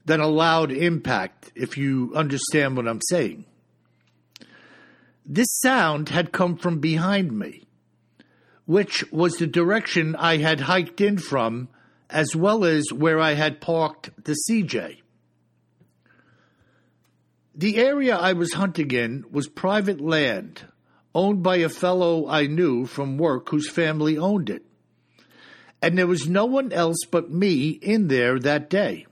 [0.06, 3.44] than a loud impact, if you understand what I'm saying.
[5.26, 7.68] This sound had come from behind me,
[8.66, 11.68] which was the direction I had hiked in from,
[12.12, 14.98] as well as where I had parked the CJ.
[17.56, 20.66] The area I was hunting in was private land
[21.14, 24.64] owned by a fellow I knew from work whose family owned it.
[25.82, 29.08] And there was no one else but me in there that day.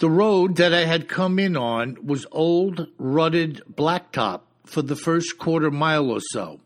[0.00, 5.38] The road that I had come in on was old, rutted blacktop for the first
[5.38, 6.60] quarter mile or so,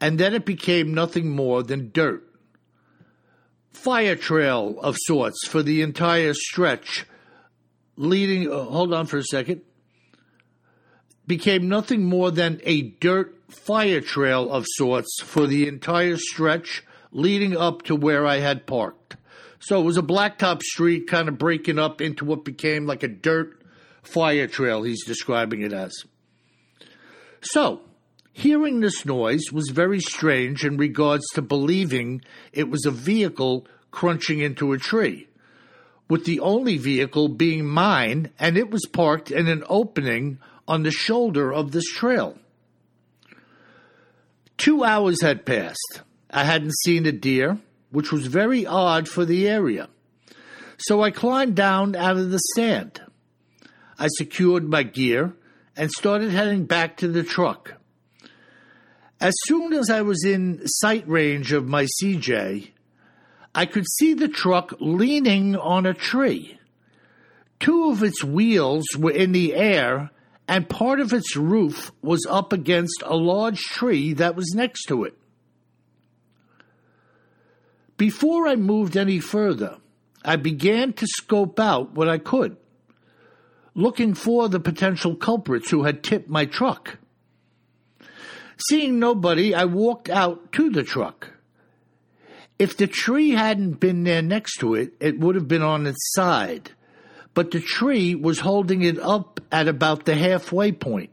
[0.00, 2.28] and then it became nothing more than dirt.
[3.74, 7.04] Fire trail of sorts for the entire stretch,
[7.96, 8.50] leading.
[8.50, 9.60] Uh, hold on for a second
[11.26, 16.82] became nothing more than a dirt fire trail of sorts for the entire stretch
[17.12, 19.16] leading up to where I had parked.
[19.60, 23.08] So it was a blacktop street kind of breaking up into what became like a
[23.08, 23.62] dirt
[24.02, 25.94] fire trail, he's describing it as.
[27.40, 27.80] So,
[28.34, 32.20] hearing this noise was very strange in regards to believing
[32.52, 35.28] it was a vehicle crunching into a tree,
[36.10, 40.90] with the only vehicle being mine, and it was parked in an opening on the
[40.90, 42.36] shoulder of this trail.
[44.56, 46.02] Two hours had passed.
[46.28, 47.58] I hadn't seen a deer,
[47.90, 49.88] which was very odd for the area.
[50.76, 53.00] So I climbed down out of the stand.
[53.96, 55.34] I secured my gear
[55.76, 57.74] and started heading back to the truck.
[59.24, 62.72] As soon as I was in sight range of my CJ,
[63.54, 66.58] I could see the truck leaning on a tree.
[67.58, 70.10] Two of its wheels were in the air
[70.46, 75.04] and part of its roof was up against a large tree that was next to
[75.04, 75.16] it.
[77.96, 79.78] Before I moved any further,
[80.22, 82.58] I began to scope out what I could,
[83.74, 86.98] looking for the potential culprits who had tipped my truck.
[88.68, 91.32] Seeing nobody, I walked out to the truck.
[92.58, 96.12] If the tree hadn't been there next to it, it would have been on its
[96.12, 96.70] side
[97.34, 101.10] but the tree was holding it up at about the halfway point.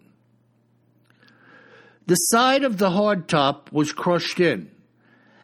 [2.06, 4.72] The side of the hardtop was crushed in,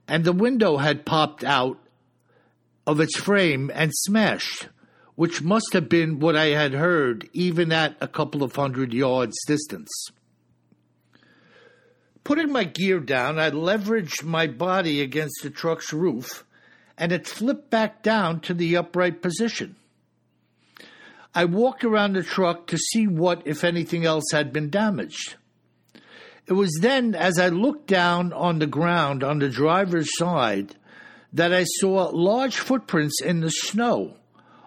[0.08, 1.80] and the window had popped out
[2.86, 4.70] of its frame and smashed,
[5.16, 9.36] which must have been what I had heard even at a couple of hundred yards
[9.48, 9.90] distance.
[12.28, 16.44] Putting my gear down, I leveraged my body against the truck's roof,
[16.98, 19.78] and it flipped back down to the upright position.
[21.34, 25.36] I walked around the truck to see what, if anything else, had been damaged.
[26.48, 30.76] It was then, as I looked down on the ground on the driver's side,
[31.32, 34.18] that I saw large footprints in the snow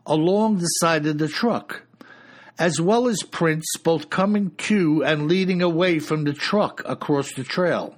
[0.06, 1.82] along the side of the truck,
[2.60, 7.42] as well as prints both coming to and leading away from the truck across the
[7.42, 7.96] trail.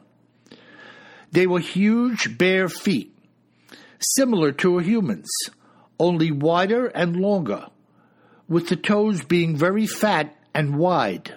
[1.33, 3.13] They were huge bare feet,
[3.99, 5.31] similar to a human's,
[5.99, 7.67] only wider and longer
[8.49, 11.35] with the toes being very fat and wide.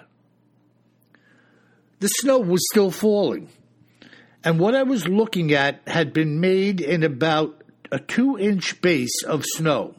[1.98, 3.48] The snow was still falling,
[4.44, 9.24] and what I was looking at had been made in about a two inch base
[9.24, 9.96] of snow,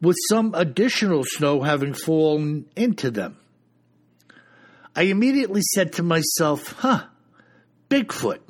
[0.00, 3.36] with some additional snow having fallen into them.
[4.94, 7.04] I immediately said to myself, huh,
[7.88, 8.40] Bigfoot.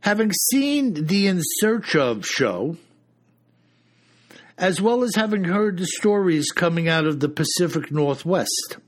[0.00, 2.76] Having seen the In Search of show,
[4.56, 8.78] as well as having heard the stories coming out of the Pacific Northwest,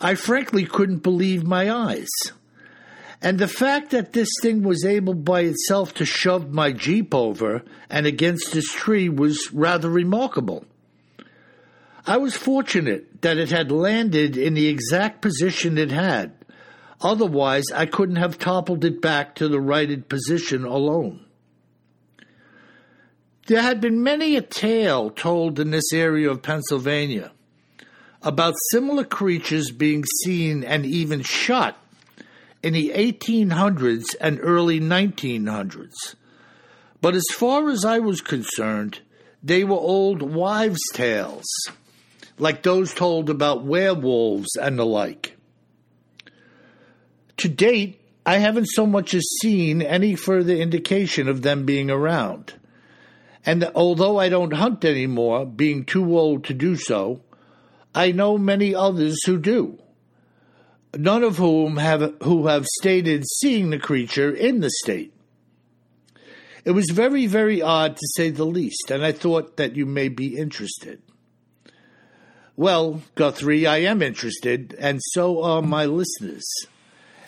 [0.00, 2.08] I frankly couldn't believe my eyes.
[3.22, 7.62] And the fact that this thing was able by itself to shove my Jeep over
[7.88, 10.64] and against this tree was rather remarkable.
[12.04, 16.32] I was fortunate that it had landed in the exact position it had.
[17.00, 21.24] Otherwise, I couldn't have toppled it back to the righted position alone.
[23.46, 27.30] There had been many a tale told in this area of Pennsylvania
[28.20, 31.76] about similar creatures being seen and even shot
[32.62, 36.14] in the 1800s and early 1900s.
[37.00, 39.00] But as far as I was concerned,
[39.42, 41.46] they were old wives' tales,
[42.38, 45.36] like those told about werewolves and the like.
[47.38, 52.54] To date, I haven't so much as seen any further indication of them being around.
[53.44, 57.20] And although I don't hunt anymore, being too old to do so,
[57.92, 59.78] I know many others who do
[60.96, 65.12] none of whom have who have stated seeing the creature in the state.
[66.64, 70.08] It was very, very odd to say the least, and I thought that you may
[70.08, 71.02] be interested.
[72.56, 76.44] Well, Guthrie, I am interested, and so are my listeners.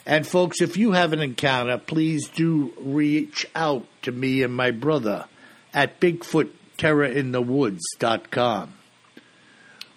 [0.07, 4.71] And folks, if you have an encounter, please do reach out to me and my
[4.71, 5.25] brother
[5.73, 8.75] at BigfootTerrorInTheWoods.com.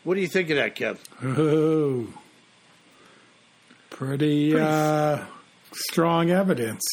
[0.03, 0.97] What do you think of that, Kev?
[1.21, 2.07] Oh,
[3.97, 5.25] pretty uh,
[5.73, 6.85] strong evidence.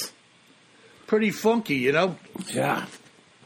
[1.07, 2.17] Pretty funky, you know?
[2.49, 2.87] Yeah.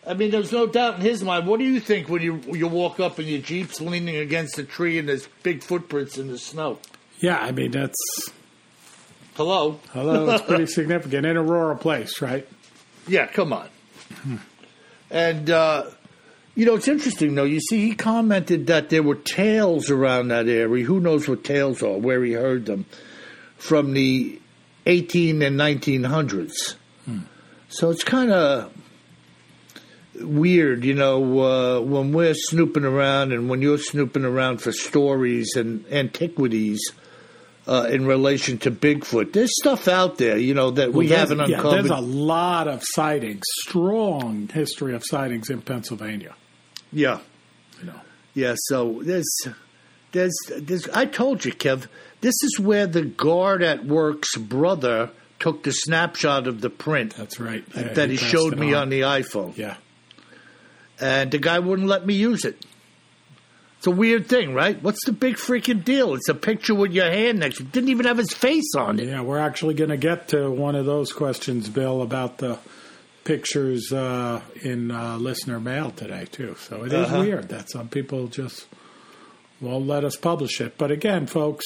[0.06, 1.46] I mean, there's no doubt in his mind.
[1.48, 4.62] What do you think when you you walk up and your Jeep's leaning against a
[4.64, 6.78] tree and there's big footprints in the snow?
[7.18, 8.30] Yeah, I mean, that's,
[9.34, 9.80] Hello?
[9.92, 12.46] hello, it's pretty significant in a rural place, right?
[13.08, 13.68] Yeah, come on.
[15.10, 15.86] And, uh,
[16.54, 17.44] you know, it's interesting, though.
[17.44, 20.84] You see, he commented that there were tales around that area.
[20.84, 22.86] Who knows what tales are, where he heard them,
[23.58, 24.40] from the
[24.86, 26.74] 18 and 1900s.
[27.70, 28.72] So it's kind of
[30.20, 35.54] weird, you know, uh, when we're snooping around and when you're snooping around for stories
[35.54, 36.80] and antiquities
[37.66, 39.34] uh, in relation to Bigfoot.
[39.34, 41.64] There's stuff out there, you know, that we Well, haven't uncovered.
[41.76, 46.34] Yeah, there's a lot of sightings, strong history of sightings in Pennsylvania.
[46.92, 47.20] yeah.
[47.80, 48.00] You know.
[48.34, 49.28] Yeah, so there's,
[50.12, 50.88] there's, there's.
[50.90, 51.86] I told you, Kev.
[52.20, 57.38] This is where the guard at work's brother took the snapshot of the print That's
[57.38, 57.62] right.
[57.76, 59.76] Yeah, that he, passed showed me on the iPhone, Yeah.
[61.00, 62.64] and the guy wouldn't let me use it.
[63.78, 64.82] It's a weird thing, right?
[64.82, 66.14] What's the big freaking deal?
[66.14, 67.58] It's a picture with your hand next.
[67.58, 67.70] to it.
[67.70, 69.06] Didn't even have his face on it.
[69.06, 72.58] Yeah, we're actually going to get to one of those questions, Bill, about the
[73.22, 76.56] pictures uh, in uh, listener mail today, too.
[76.58, 77.20] So it is Uh-huh.
[77.20, 78.66] weird that some people just
[79.60, 80.78] won't let us publish it.
[80.78, 81.64] But again, folks,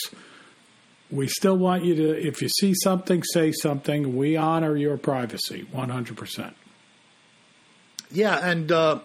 [1.10, 4.16] we still want you to, if you see something, say something.
[4.16, 6.54] We honor your privacy 100%.
[8.10, 9.00] Yeah, and uh,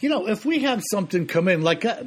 [0.00, 2.04] you know, if we have something come in, like uh,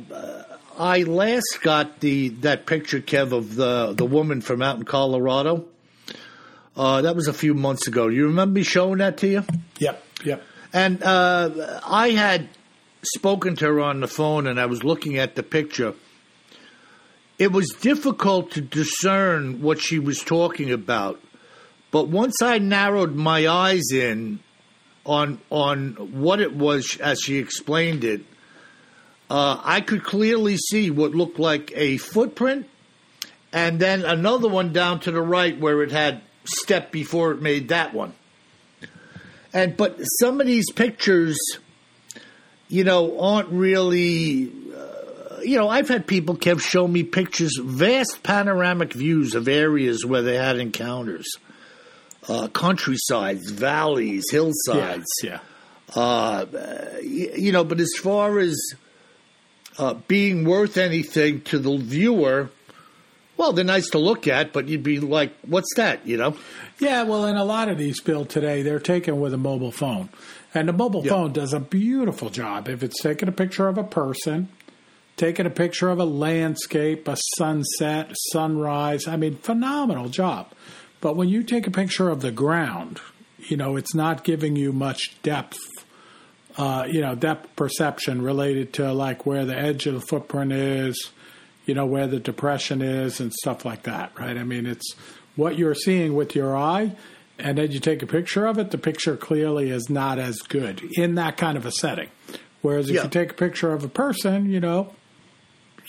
[0.78, 5.66] I last got the that picture, Kev, of the the woman from out in Colorado.
[6.76, 8.08] Uh, that was a few months ago.
[8.08, 9.44] You remember me showing that to you?
[9.80, 10.44] Yep, yep.
[10.72, 12.48] And uh, I had
[13.04, 15.94] spoken to her on the phone, and I was looking at the picture.
[17.40, 21.20] It was difficult to discern what she was talking about,
[21.90, 24.40] but once I narrowed my eyes in
[25.06, 28.22] on on what it was as she explained it,
[29.30, 32.68] uh, I could clearly see what looked like a footprint,
[33.52, 37.70] and then another one down to the right where it had step before it made
[37.70, 38.14] that one.
[39.54, 41.38] And but some of these pictures,
[42.72, 44.50] you know, aren't really.
[44.76, 50.06] Uh, you know, I've had people kept show me pictures, vast panoramic views of areas
[50.06, 51.28] where they had encounters,
[52.30, 55.08] uh, countrysides, valleys, hillsides.
[55.22, 55.40] Yeah.
[55.94, 56.46] Uh,
[57.04, 58.58] you know, but as far as
[59.78, 62.50] uh, being worth anything to the viewer,
[63.36, 66.38] well, they're nice to look at, but you'd be like, "What's that?" You know?
[66.80, 70.10] Yeah, well, in a lot of these, Bill, today, they're taken with a mobile phone.
[70.54, 71.12] And the mobile Yeah.
[71.12, 72.68] phone does a beautiful job.
[72.68, 74.50] If it's taking a picture of a person,
[75.18, 79.08] taking a picture of a landscape, a sunset, sunrise.
[79.08, 80.48] I mean, phenomenal job.
[81.00, 83.00] But when you take a picture of the ground,
[83.48, 85.58] you know, it's not giving you much depth,
[86.58, 91.12] uh, you know, depth perception related to like where the edge of the footprint is,
[91.66, 94.38] you know, where the depression is and stuff like that, right?
[94.38, 94.96] I mean, it's
[95.36, 96.92] what you're seeing with your eye,
[97.42, 100.82] and then you take a picture of it, the picture clearly is not as good
[100.94, 102.10] in that kind of a setting.
[102.62, 103.04] Whereas if Yeah.
[103.04, 104.94] you take a picture of a person, you know,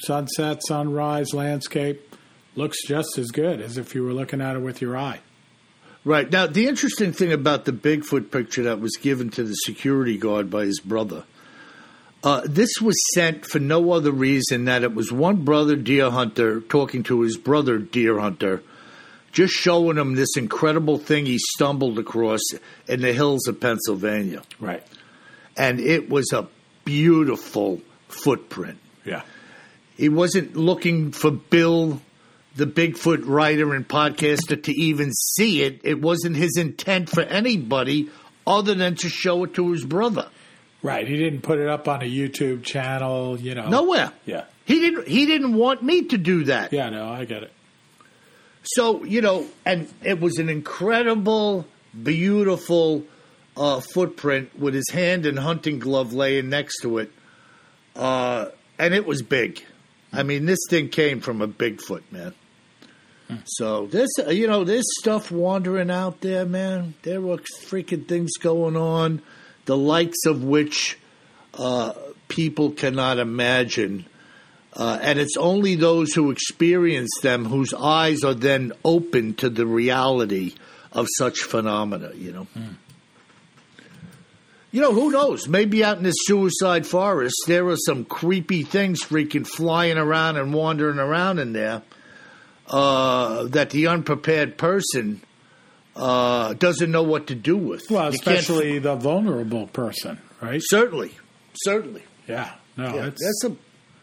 [0.00, 2.00] sunset, sunrise, landscape,
[2.56, 5.20] looks just as good as if you were looking at it with your eye.
[6.04, 6.30] Right.
[6.30, 10.50] Now, the interesting thing about the Bigfoot picture that was given to the security guard
[10.50, 11.24] by his brother,
[12.24, 16.60] uh, this was sent for no other reason that it was one brother deer hunter
[16.60, 18.62] talking to his brother deer hunter,
[19.32, 22.40] just showing him this incredible thing he stumbled across
[22.86, 24.42] in the hills of Pennsylvania.
[24.60, 24.86] Right.
[25.56, 26.46] And it was a
[26.84, 28.78] beautiful footprint.
[29.04, 29.22] Yeah.
[29.96, 32.00] He wasn't looking for Bill,
[32.56, 35.80] the Bigfoot writer and podcaster, to even see it.
[35.82, 38.10] It wasn't his intent for anybody
[38.46, 40.28] other than to show it to his brother.
[40.82, 41.06] Right.
[41.06, 43.68] He didn't put it up on a YouTube channel, you know.
[43.68, 44.12] Nowhere.
[44.26, 44.44] Yeah.
[44.64, 45.08] He didn't.
[45.08, 46.72] He didn't want me to do that.
[46.72, 47.52] Yeah, no, I get it.
[48.62, 51.66] So you know, and it was an incredible,
[52.00, 53.04] beautiful
[53.56, 57.12] uh, footprint with his hand and hunting glove laying next to it,
[57.96, 58.46] uh,
[58.78, 59.64] and it was big.
[60.12, 62.34] I mean, this thing came from a Bigfoot, man.
[63.44, 66.94] So this, uh, you know, this stuff wandering out there, man.
[67.02, 69.22] There were freaking things going on,
[69.64, 70.98] the likes of which
[71.54, 71.92] uh,
[72.28, 74.06] people cannot imagine.
[74.74, 79.66] Uh, and it's only those who experience them whose eyes are then open to the
[79.66, 80.54] reality
[80.92, 82.46] of such phenomena, you know.
[84.70, 85.46] You know, who knows?
[85.48, 90.54] Maybe out in the suicide forest, there are some creepy things freaking flying around and
[90.54, 91.82] wandering around in there
[92.68, 95.20] uh, that the unprepared person
[95.94, 97.82] uh, doesn't know what to do with.
[97.90, 100.62] Well, especially the vulnerable person, right?
[100.64, 101.12] certainly,
[101.54, 102.04] certainly.
[102.26, 102.54] Yeah.
[102.78, 103.58] No, Yeah, there's some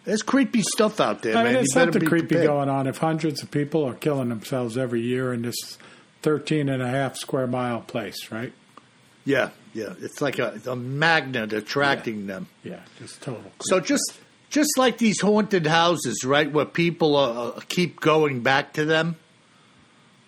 [0.05, 1.53] there's creepy stuff out there, I man.
[1.53, 2.47] mean, better something creepy prepared.
[2.47, 5.77] going on if hundreds of people are killing themselves every year in this
[6.21, 8.53] 13 and a half square mile place, right?
[9.25, 9.93] Yeah, yeah.
[10.01, 12.47] It's like a, a magnet attracting them.
[12.63, 13.51] Yeah, just total.
[13.61, 14.17] So just
[14.49, 19.17] just like these haunted houses, right, where people uh, keep going back to them.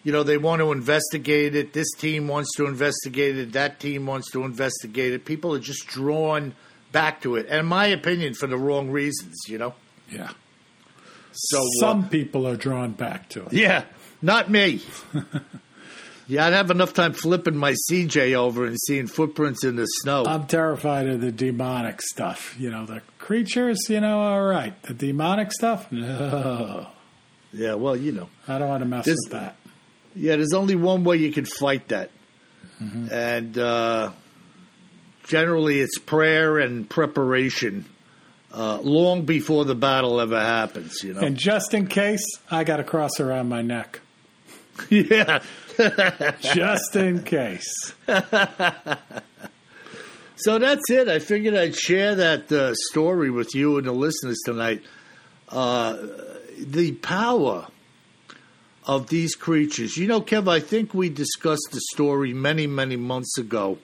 [0.04, 1.74] You know, they want to investigate it.
[1.74, 3.54] This team wants to investigate it.
[3.54, 5.26] That team wants to investigate it.
[5.26, 6.54] People are just drawn
[6.92, 9.36] back to it, and in my opinion, for the wrong reasons.
[9.48, 9.74] You know.
[10.10, 10.32] Yeah.
[11.34, 13.54] So uh, Some people are drawn back to it.
[13.54, 13.86] yeah,
[14.22, 14.82] not me.
[16.28, 20.26] yeah, I'd have enough time flipping my CJ over and seeing footprints in the snow.
[20.26, 22.56] I'm terrified of the demonic stuff.
[22.60, 24.74] You know, the creatures, you know, all right.
[24.84, 26.88] The demonic stuff, no.
[27.54, 28.28] yeah, well, you know.
[28.50, 29.56] I don't want to mess with that.
[30.14, 32.12] Yeah, there's only one way you can fight that.
[32.80, 34.12] And uh,
[35.32, 37.86] generally, it's prayer and preparation
[38.54, 41.22] uh, long before the battle ever happens, you know?
[41.22, 44.02] And just in case, I got a cross around my neck.
[44.90, 45.42] yeah.
[46.42, 47.94] Just in case.
[50.44, 51.08] So that's it.
[51.08, 54.82] I figured I'd share that uh, story with you and the listeners tonight.
[55.48, 55.98] Uh,
[56.58, 57.68] the power
[58.88, 59.98] of these creatures.
[59.98, 63.78] You know, Kev, I think we discussed the story many, many months ago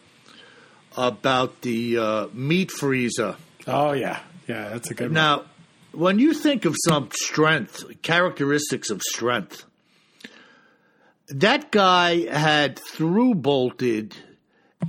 [0.98, 3.36] about the uh, meat freezer.
[3.68, 4.20] Oh, yeah.
[4.48, 5.14] Yeah, that's a good one.
[5.14, 5.45] Now,
[5.91, 9.66] when you think of some strength, characteristics of strength,
[11.28, 14.16] that guy had through bolted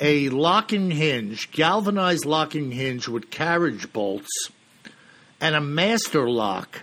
[0.01, 4.51] a locking hinge, galvanized locking hinge with carriage bolts,
[5.41, 6.83] and a master lock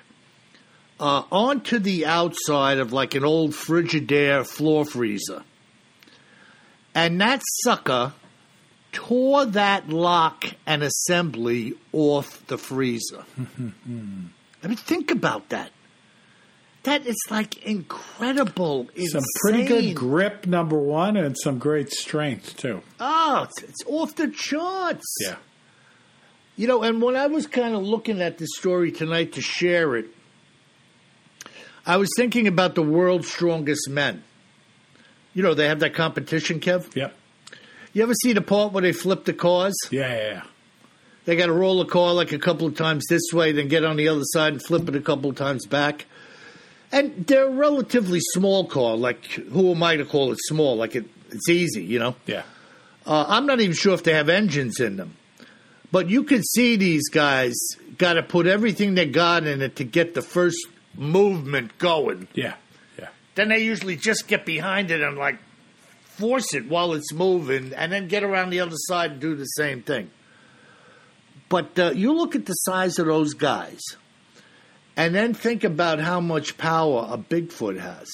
[1.00, 5.44] uh, onto the outside of like an old Frigidaire floor freezer.
[6.94, 8.14] And that sucker
[8.96, 13.26] tore that lock and assembly off the freezer.
[13.38, 15.72] I mean, think about that.
[16.84, 18.88] That is like incredible.
[19.12, 22.82] Some pretty good grip, number one, and some great strength, too.
[23.00, 25.18] Oh, it's, it's off the charts.
[25.22, 25.36] Yeah.
[26.56, 29.98] You know, and when I was kind of looking at this story tonight to share
[29.98, 30.06] it,
[31.86, 34.24] I was thinking about the world's strongest men.
[35.34, 36.96] You know, they have that competition, Kev.
[36.96, 37.14] Yep.
[37.96, 39.74] You ever see the part where they flip the cars?
[39.90, 40.42] Yeah, yeah, yeah.
[41.24, 43.86] They got to roll the car like a couple of times this way, then get
[43.86, 46.06] on the other side and flip it a couple of times back.
[46.92, 48.98] And they're a relatively small car.
[48.98, 50.76] Like, who am I to call it small?
[50.76, 52.18] Like, it, it's easy, you know?
[52.26, 52.44] Yeah.
[53.06, 55.16] Uh, I'm not even sure if they have engines in them.
[55.90, 57.56] But you can see these guys
[57.98, 60.68] got to put everything they got in it to get the first
[60.98, 62.28] movement going.
[62.34, 62.56] Yeah.
[63.00, 63.08] Yeah.
[63.36, 65.40] Then they usually just get behind it and like
[66.18, 69.46] force it while it's moving, and then get around the other side and do the
[69.46, 70.10] same thing.
[71.50, 73.82] But uh, you look at the size of those guys,
[74.98, 78.08] and then think about how much power a Bigfoot has.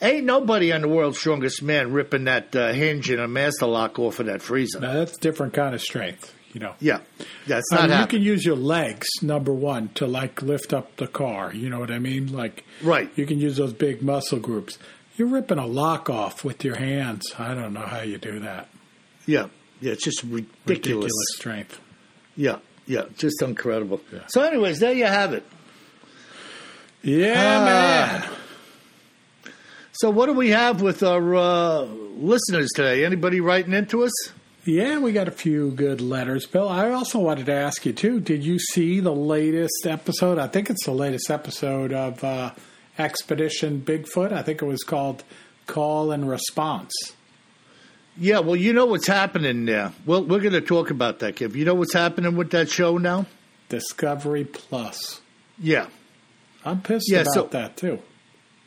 [0.00, 3.98] Ain't nobody on the world's strongest man ripping that uh, hinge and a master lock
[4.00, 4.80] off of that freezer.
[4.80, 6.74] Now that's different kind of strength, you know.
[6.80, 7.00] Yeah,
[7.46, 10.96] that's I not mean, you can use your legs, number one, to like lift up
[10.96, 11.54] the car.
[11.54, 12.32] You know what I mean?
[12.32, 13.10] Like, Right.
[13.14, 14.76] You can use those big muscle groups.
[15.16, 17.32] You're ripping a lock off with your hands.
[17.38, 18.68] I don't know how you do that.
[19.26, 19.48] Yeah,
[19.80, 20.56] yeah, it's just ridiculous.
[20.66, 21.80] Ridiculous strength.
[22.36, 24.00] Yeah, yeah, just incredible.
[24.28, 25.44] So, anyways, there you have it.
[27.02, 27.64] Yeah, Ah.
[28.24, 28.30] man.
[29.92, 31.80] So, what do we have with our uh,
[32.16, 33.04] listeners today?
[33.04, 34.12] Anybody writing into us?
[34.64, 36.68] Yeah, we got a few good letters, Bill.
[36.68, 38.20] I also wanted to ask you too.
[38.20, 40.38] Did you see the latest episode?
[40.38, 42.52] I think it's the latest episode of uh,
[42.98, 44.32] Expedition Bigfoot.
[44.32, 45.24] I think it was called
[45.66, 46.92] Call and Response.
[48.18, 49.92] Yeah, well, you know what's happening there.
[50.04, 51.54] Well, we're going to talk about that, Kev.
[51.54, 53.24] You know what's happening with that show now?
[53.70, 55.22] Discovery Plus.
[55.58, 55.86] Yeah.
[56.64, 58.00] I'm pissed Yeah, about so- that too.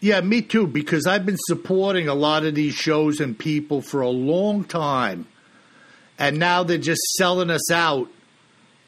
[0.02, 4.02] Yeah, me too, because I've been supporting a lot of these shows and people for
[4.02, 5.26] a long time.
[6.20, 8.08] And now they're just selling us out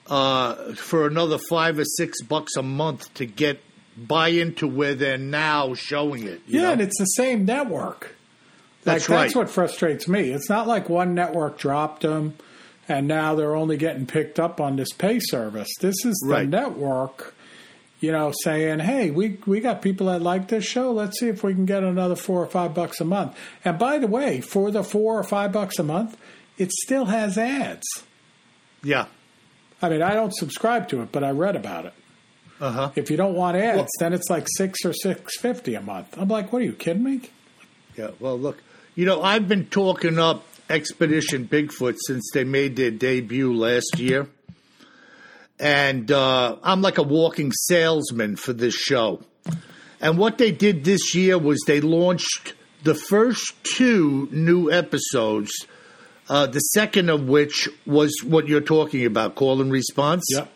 [0.08, 3.60] uh, for another five or six bucks a month to get
[3.98, 6.42] buy into where they're now showing it.
[6.48, 6.72] you Yeah, know?
[6.74, 8.16] and it's the same network.
[8.84, 9.42] That's like, That's right.
[9.44, 10.30] what frustrates me.
[10.30, 12.36] It's not like one network dropped them
[12.88, 15.68] and now they're only getting picked up on this pay service.
[15.82, 16.48] This is the Right.
[16.48, 17.36] network,
[18.00, 20.92] you know, saying, "Hey, we we got people that like this show.
[20.94, 23.36] Let's see if we can get another four or five bucks a month."
[23.66, 26.16] And by the way, for the four or five bucks a month,
[26.58, 27.86] it still has ads.
[28.84, 29.06] yeah.
[29.82, 31.94] I mean, I don't subscribe to it, but I read about it.
[32.60, 32.92] Uh huh.
[32.96, 36.18] If you don't want ads, Well- then it's like six or six fifty a month.
[36.18, 37.22] I'm like, what are you kidding me?
[37.96, 38.62] Yeah, well, look,
[38.96, 44.28] you know, I've been talking up Expedition Bigfoot since they made their debut last year.
[45.60, 49.22] And uh, I'm like a walking salesman for this show.
[50.00, 52.54] And what they did this year was they launched
[52.84, 55.50] the first two new episodes,
[56.30, 60.24] uh, the second of which was what you're talking about, call and response.
[60.32, 60.52] Yep.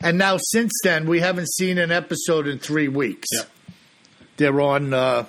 [0.00, 3.28] And now, since then, we haven't seen an episode in three weeks.
[3.32, 3.50] Yep.
[4.36, 5.24] They're on uh,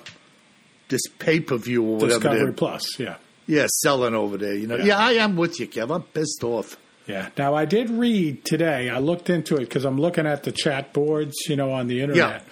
[0.88, 2.20] this pay per view or whatever.
[2.20, 3.16] Discovery Plus, yeah.
[3.46, 4.54] Yeah, selling over there.
[4.54, 4.76] You know.
[4.76, 4.84] Yeah.
[4.84, 4.98] Yeah.
[4.98, 5.94] I am with you, Kev.
[5.94, 6.76] I'm pissed off.
[7.06, 7.30] Yeah.
[7.38, 8.90] Now I did read today.
[8.90, 12.02] I looked into it because I'm looking at the chat boards, you know, on the
[12.02, 12.44] internet,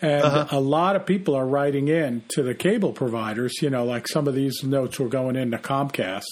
[0.00, 0.46] and Uh-huh.
[0.56, 3.54] a lot of people are writing in to the cable providers.
[3.60, 6.22] You know, like some of these notes were going into Comcast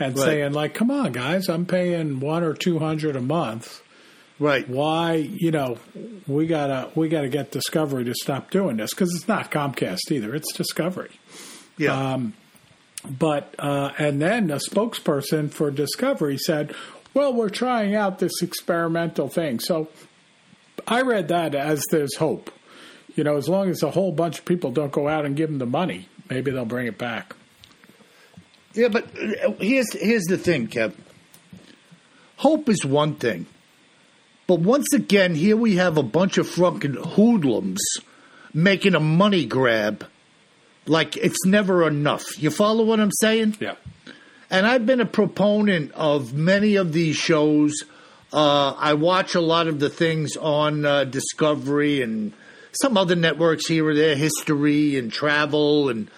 [0.00, 0.24] and Right.
[0.24, 3.80] saying, like, "Come on, guys, I'm paying one or two hundred a month.
[4.42, 4.68] Right.
[4.68, 5.78] Why, you know,
[6.26, 10.34] we gotta we gotta get Discovery to stop doing this because it's not Comcast either.
[10.34, 11.12] It's Discovery."
[11.78, 12.14] Yeah.
[12.14, 12.34] Um,
[13.08, 16.74] But uh, and then a spokesperson for Discovery said,
[17.14, 19.88] "Well, we're trying out this experimental thing." So
[20.88, 22.50] I read that as there's hope.
[23.14, 25.50] You know, as long as a whole bunch of people don't go out and give
[25.50, 27.36] them the money, maybe they'll bring it back.
[28.74, 30.94] yeah, but uh, here's here's the thing, Kev.
[32.36, 33.46] Hope is one thing,
[34.46, 37.80] but once again, here we have a bunch of fucking hoodlums
[38.52, 40.06] making a money grab.
[40.86, 42.42] Like it's never enough.
[42.42, 43.56] You follow what I'm saying?
[43.60, 43.76] Yeah.
[44.50, 47.72] And I've been a proponent of many of these shows.
[48.32, 52.32] Uh, I watch a lot of the things on uh, Discovery and
[52.72, 56.10] some other networks here or there, history and travel, and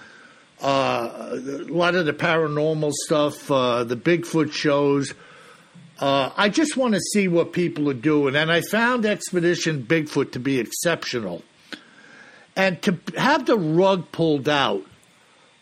[0.63, 5.15] uh, a lot of the paranormal stuff, uh, the Bigfoot shows.
[6.05, 8.37] Uh, I just want to see what people are doing.
[8.37, 11.41] And I found Expedition Bigfoot to be exceptional.
[12.55, 14.83] And to have the rug pulled out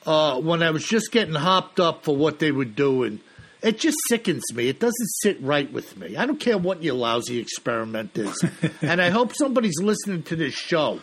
[0.05, 3.21] uh, when I was just getting hopped up for what they were doing,
[3.63, 4.67] it just sickens me.
[4.67, 6.17] It doesn't sit right with me.
[6.17, 8.45] I don't care what your lousy experiment is.
[8.83, 10.99] and I hope somebody's listening to this show.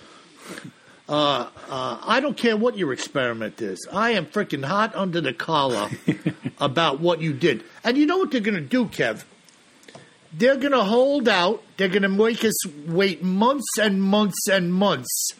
[1.09, 3.87] Uh, uh, I don't care what your experiment is.
[3.91, 5.89] I am freaking hot under the collar
[6.59, 7.63] about what you did.
[7.83, 9.23] And you know what they're going to do, Kev?
[10.31, 11.63] They're going to hold out.
[11.77, 15.31] They're going to make us wait months and months and months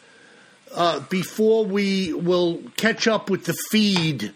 [0.74, 4.34] uh, before we will catch up with the feed.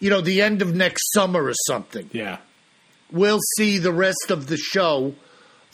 [0.00, 2.10] You know, the end of next summer or something.
[2.12, 2.38] Yeah.
[3.12, 5.14] We'll see the rest of the show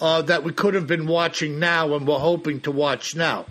[0.03, 3.47] uh, that we could have been watching now and we're hoping to watch now.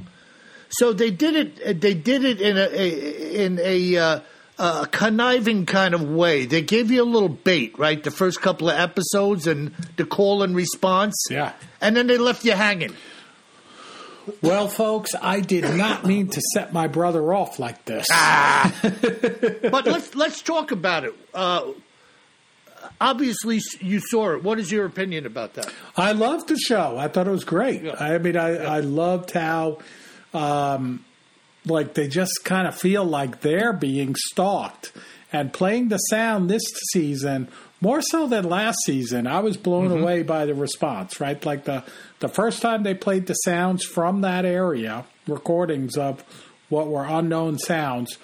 [0.72, 1.82] So they did it.
[1.82, 4.19] They did it in a, a in a uh,
[4.57, 6.45] a conniving kind of way.
[6.45, 8.01] They gave you a little bait, right?
[8.03, 11.15] The first couple of episodes and the call and response.
[11.30, 11.53] Yeah.
[11.82, 12.95] And then they left you hanging.
[14.41, 18.07] Well, folks, I did not mean to set my brother off like this.
[18.11, 21.15] But let's let's talk about it.
[21.34, 21.72] Uh,
[23.01, 24.43] obviously, you saw it.
[24.43, 25.74] What is your opinion about that?
[25.97, 26.99] I loved the show.
[26.99, 27.84] I thought it was great.
[27.99, 29.80] I mean, I, I loved how,
[30.34, 31.05] um,
[31.65, 34.91] like, they just kind of feel like they're being stalked.
[35.34, 37.47] And playing the sound this season,
[37.79, 41.43] more so than last season, I was blown away by the response, right?
[41.45, 41.86] Like, the,
[42.19, 46.23] the first time they played the sounds from that area, recordings of
[46.67, 48.17] what were unknown sounds,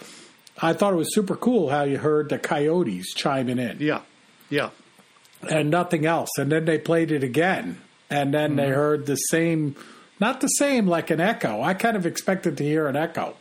[0.59, 4.01] I thought it was super cool how you heard the coyotes chiming in Yeah,
[4.49, 4.71] yeah,
[5.49, 6.29] and nothing else.
[6.37, 7.79] And then they played it again,
[8.09, 9.75] and then they heard the same,
[10.20, 11.61] not the same like an echo.
[11.61, 13.36] I kind of expected to hear an echo,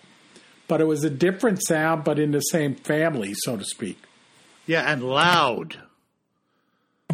[0.68, 3.98] but it was a different sound, but in the same family, so to speak.
[4.66, 5.76] yeah, and loud.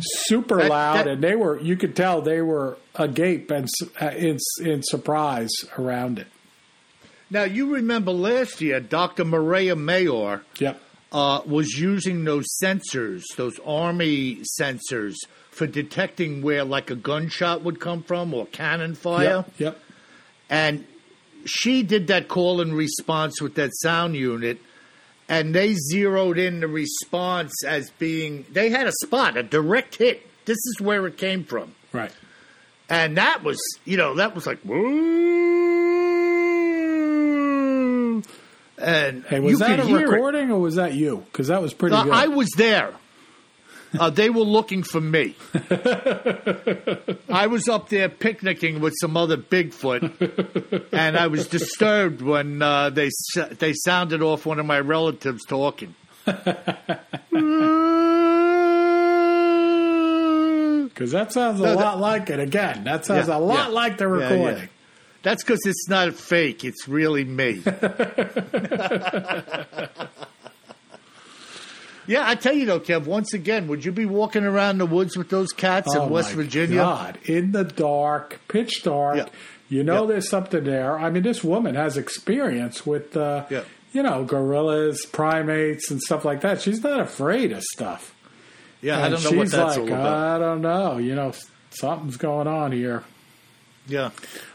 [0.01, 1.61] Super That- loud, that- and they were.
[1.61, 3.69] You could tell they were agape and
[4.01, 6.27] uh, in in surprise around it.
[7.31, 10.81] Now you remember last year, Doctor Mireya Mayor Yep.
[11.13, 15.15] uh, was using those sensors, those army sensors,
[15.53, 19.45] for detecting where like a gunshot would come from or cannon fire.
[19.47, 19.51] Yep.
[19.59, 19.79] Yep.
[20.51, 20.85] And
[21.45, 24.59] she did that call and response with that sound unit,
[25.29, 30.27] and they zeroed in the response as being they had a spot, a direct hit.
[30.45, 31.73] This is where it came from.
[31.93, 32.11] Right.
[32.89, 34.83] And that was, you know, that was like, woo.
[38.79, 40.09] And Hey, was that a hear it.
[40.09, 41.25] recording or was that you?
[41.33, 42.13] Because that was pretty Uh, good.
[42.13, 42.93] I was there.
[43.99, 45.35] Uh, they were looking for me.
[47.29, 52.91] I was up there picnicking with some other Bigfoot, and I was disturbed when uh,
[52.91, 53.11] they
[53.59, 55.95] they sounded off one of my relatives talking.
[60.89, 62.39] Because that sounds a No, that- lot like it.
[62.39, 63.75] Again, that sounds Yeah, a lot yeah.
[63.75, 64.31] like the Yeah, yeah.
[64.35, 64.69] recording.
[65.23, 67.63] That's because it's not a fake; it's really me.
[72.13, 73.07] yeah, I tell you though, Kev.
[73.07, 76.37] Once again, would you be walking around the woods with those cats in West Oh
[76.37, 76.77] my Virginia?
[76.79, 79.17] God, in the dark, pitch dark.
[79.17, 79.27] Yeah.
[79.69, 80.09] You know, Yeah.
[80.09, 80.99] there's something there.
[80.99, 83.63] I mean, this woman has experience with, uh, Yeah.
[83.93, 86.61] you know, gorillas, primates, and stuff like that.
[86.61, 88.15] She's not afraid of stuff.
[88.83, 90.37] Yeah, I don't know what that's like, all about.
[90.37, 90.99] I don't know.
[90.99, 91.33] You know,
[91.71, 93.05] something's going on here.
[93.89, 94.11] yeah.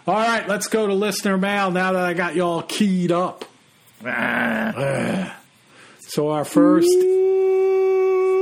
[0.05, 3.45] All right, let's go to listener mail now that I got you all keyed up.
[5.99, 6.87] So our first.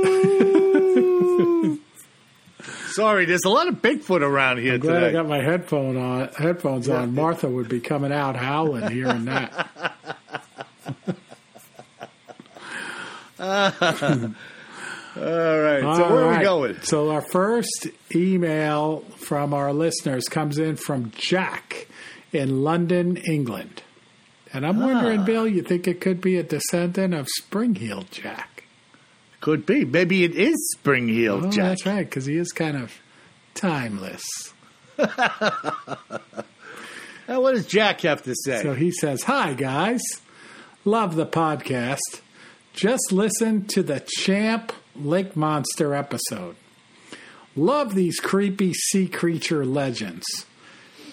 [2.92, 6.28] Sorry, there's a lot of Bigfoot around here I'm Glad I got my headphone on.
[6.38, 7.14] Headphones on.
[7.14, 9.70] Martha would be coming out howling hearing that.
[15.18, 16.80] All right, so All where are we going?
[16.82, 21.86] So our first email from our listeners comes in from Jack
[22.32, 23.82] in London, England.
[24.52, 24.86] And I'm Ah.
[24.86, 28.55] wondering, Bill, you think it could be a descendant of Spring-Heeled Jack?
[29.40, 29.84] Could be.
[29.84, 31.64] Maybe it is Spring Heel Oh, Jack.
[31.64, 32.92] that's right, because he is kind of
[33.54, 34.24] timeless.
[37.28, 38.62] Now, what does Jack have to say?
[38.62, 40.00] So he says, Hi, guys.
[40.84, 42.20] Love the podcast.
[42.72, 46.54] Just listen to the Champ Lake Monster episode.
[47.56, 50.24] Love these creepy sea creature legends.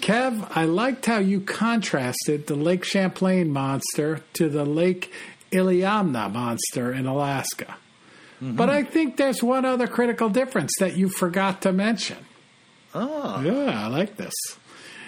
[0.02, 5.12] Kev, I liked how you contrasted the Lake Champlain monster to the Lake
[5.52, 7.78] Iliamna monster in Alaska.
[8.44, 8.56] Mm-hmm.
[8.58, 12.18] But I think there's one other critical difference that you forgot to mention.
[12.94, 14.34] oh, Yeah, I like this.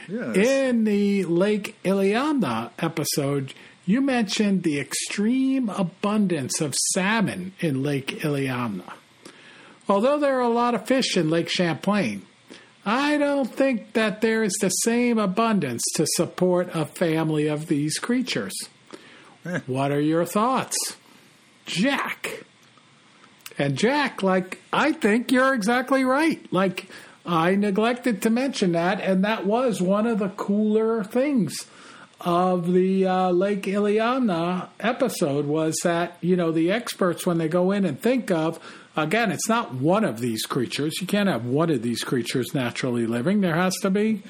[0.08, 0.38] yes.
[0.38, 3.54] In the Lake Iliamna episode,
[3.86, 8.94] you mentioned the extreme abundance of salmon in Lake Iliamna.
[9.90, 12.22] Although there are a lot of fish in Lake Champlain,
[12.86, 18.00] I don't think that there is the same abundance to support a family of these
[18.00, 18.54] creatures.
[19.46, 19.60] Eh.
[19.68, 20.78] What are your thoughts?
[21.66, 22.44] Jack.
[23.58, 26.46] And Jack, like, I think you're exactly right.
[26.52, 26.88] Like,
[27.26, 31.56] I neglected to mention that, and that was one of the cooler things
[32.22, 37.72] of the uh, Lake Iliamna episode was that, you know, the experts, when they go
[37.72, 38.60] in and think of,
[38.96, 40.94] again, it's not one of these creatures.
[41.02, 43.42] You can't have one of these creatures naturally living.
[43.42, 44.24] There has to be,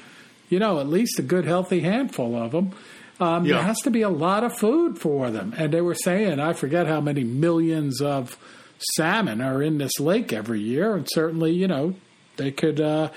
[0.48, 2.72] you know, at least a good, healthy handful of them.
[3.20, 3.54] Um, Yeah.
[3.54, 5.54] There has to be a lot of food for them.
[5.56, 8.36] And they were saying, I forget how many millions of
[8.78, 10.94] salmon are in this lake every year.
[10.94, 11.94] And certainly, you know,
[12.36, 13.10] they could uh,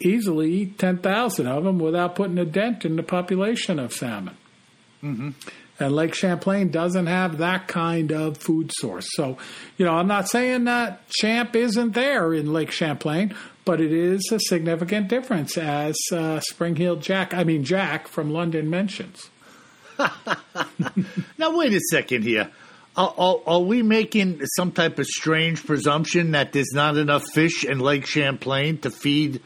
[0.00, 4.36] easily eat 10,000 of them without putting a dent in the population of salmon.
[5.78, 9.08] And And Lake Champlain doesn't have that kind of food source.
[9.14, 9.36] So,
[9.76, 13.34] you know, I'm not saying that Champ isn't there in Lake Champlain,
[13.64, 18.30] but it is a significant difference, as uh, Spring Heel Jack, I mean, Jack from
[18.30, 19.28] London mentions.
[21.38, 22.50] Now, wait a second here.
[22.96, 27.64] Are, are, are we making some type of strange presumption that there's not enough fish
[27.64, 29.40] in Lake Champlain to feed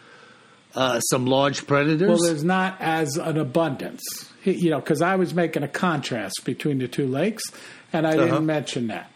[0.75, 2.09] uh, some large predators?
[2.09, 4.03] Well, there's not as an abundance,
[4.45, 7.45] you know, because I was making a contrast between the two lakes,
[7.93, 8.25] and I Uh-huh.
[8.25, 9.11] didn't mention that.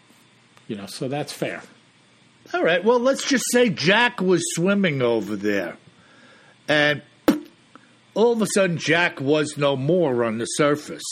[0.69, 1.61] You know, so that's fair.
[2.53, 2.81] All right.
[2.83, 5.75] Well, let's just say Jack was swimming over there,
[6.69, 7.01] and
[8.13, 11.03] all of a sudden Jack was no more on the surface.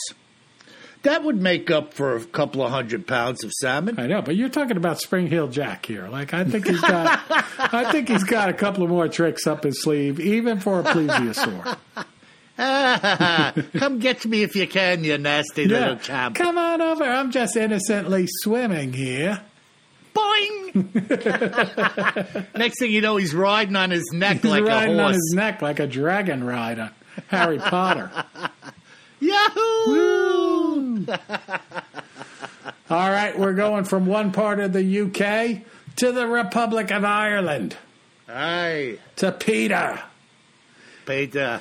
[1.02, 3.98] That would make up for a couple of hundred pounds of salmon.
[3.98, 6.08] I know, but you're talking about Spring Heel Jack here.
[6.08, 7.22] Like, I think he's got,
[7.58, 10.82] I think he's got a couple of more tricks up his sleeve, even for a
[10.82, 11.78] plesiosaur.
[13.78, 16.36] Come get me if you can, you nasty little champ.
[16.36, 17.04] come on over.
[17.04, 19.40] I'm just innocently swimming here.
[20.14, 20.74] Boing!
[22.58, 25.06] Next thing you know, he's riding on his neck He's like a riding horse.
[25.06, 26.90] on his neck like a dragon rider.
[27.28, 28.10] Harry Potter.
[29.20, 31.06] Yahoo!
[32.90, 35.62] All right, we're going from one part of the UK
[35.96, 37.76] to the Republic of Ireland
[38.26, 40.02] Hi, to Peter.
[41.06, 41.60] Peter.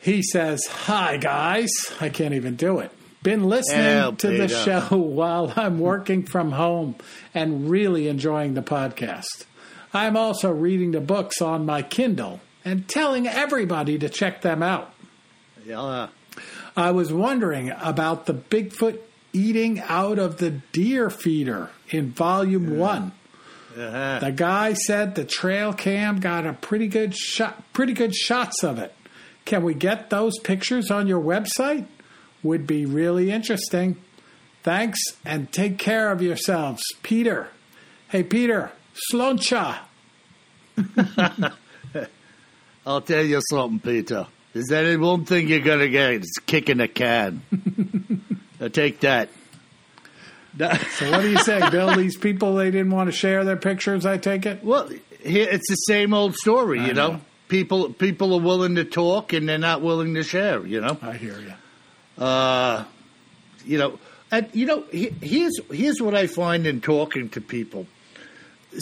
[0.00, 1.70] He says, Hi, guys.
[2.00, 2.90] I can't even do it.
[3.22, 6.96] Been listening Hell, to the show while I'm working from home
[7.34, 9.44] and really enjoying the podcast.
[9.92, 14.92] I'm also reading the books on my Kindle and telling everybody to check them out.
[15.64, 16.08] Yeah.
[16.78, 19.00] I was wondering about the Bigfoot
[19.32, 23.10] eating out of the deer feeder in volume one.
[23.76, 24.20] Uh-huh.
[24.20, 28.78] The guy said the trail cam got a pretty good shot, pretty good shots of
[28.78, 28.94] it.
[29.44, 31.86] Can we get those pictures on your website?
[32.44, 33.96] Would be really interesting.
[34.62, 37.48] Thanks and take care of yourselves, Peter.
[38.08, 38.70] Hey, Peter,
[39.12, 39.78] sláinte.
[42.86, 44.28] I'll tell you something, Peter.
[44.58, 46.12] Is there any one thing you're gonna get?
[46.12, 47.42] It's kicking a can.
[48.60, 49.28] now take that.
[50.58, 51.94] So, what do you say, Bill?
[51.94, 54.04] These people they didn't want to share their pictures.
[54.04, 54.64] I take it.
[54.64, 54.90] Well,
[55.24, 57.12] here it's the same old story, you know?
[57.12, 57.20] know.
[57.48, 60.98] People people are willing to talk and they're not willing to share, you know.
[61.00, 62.22] I hear you.
[62.22, 62.84] Uh,
[63.64, 63.98] you know,
[64.30, 67.86] and you know, here's here's what I find in talking to people.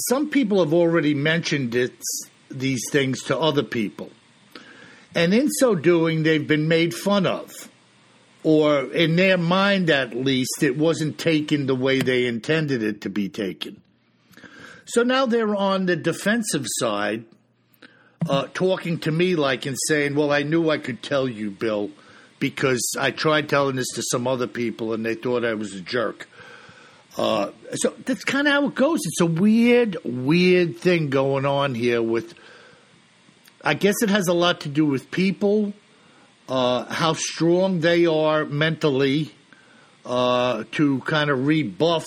[0.09, 1.93] Some people have already mentioned it,
[2.51, 4.11] these things to other people,
[5.17, 7.69] and in so doing, they've been made fun of,
[8.45, 13.11] or in their mind, at least, it wasn't taken the way they intended it to
[13.11, 13.81] be taken.
[14.85, 17.25] So now they're on the defensive side,
[18.29, 21.91] uh, talking to me like and saying, "Well, I knew I could tell you, Bill."
[22.39, 25.81] because I tried telling this to some other people and they thought I was a
[25.81, 26.29] jerk.
[27.17, 29.01] Uh, so that's kind of how it goes.
[29.05, 32.35] It's a weird, weird thing going on here with.
[33.65, 35.73] I guess it has a lot to do with people,
[36.49, 39.33] uh, how strong they are mentally
[40.05, 42.07] uh, to kind of rebuff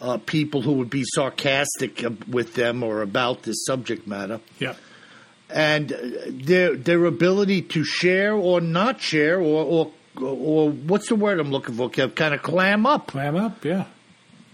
[0.00, 4.74] uh, people who would be sarcastic with them or about this subject matter Yeah.
[5.50, 5.96] and uh,
[6.28, 9.64] their their ability to share or not share or
[10.16, 11.90] or or what's the word I'm looking for?
[11.90, 13.08] Kind of clam up.
[13.08, 13.62] Clam up.
[13.64, 13.84] Yeah.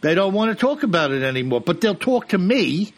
[0.01, 2.93] They don't want to talk about it anymore, but they'll talk to me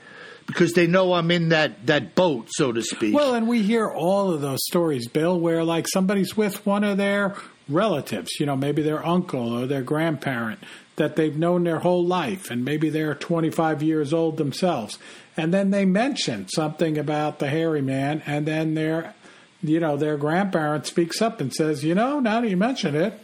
[0.49, 3.14] because they know I'm in that that boat, so to speak.
[3.14, 6.96] Well, and we hear all of those stories, Bill, where like somebody's with one of
[6.96, 7.36] their
[7.68, 10.59] relatives, you know, maybe their uncle or their grandparent
[10.96, 14.99] that they've known their whole life, and maybe they're 25 years old themselves.
[15.36, 19.14] And then they mention something about the hairy man, and then their,
[19.62, 23.14] you know, their grandparent speaks up and says, you know, now that you mention it,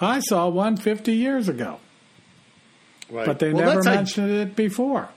[0.00, 1.78] I saw one 50 years ago.
[3.10, 3.26] right.
[3.26, 5.10] But they Well, never that's i- mentioned it before.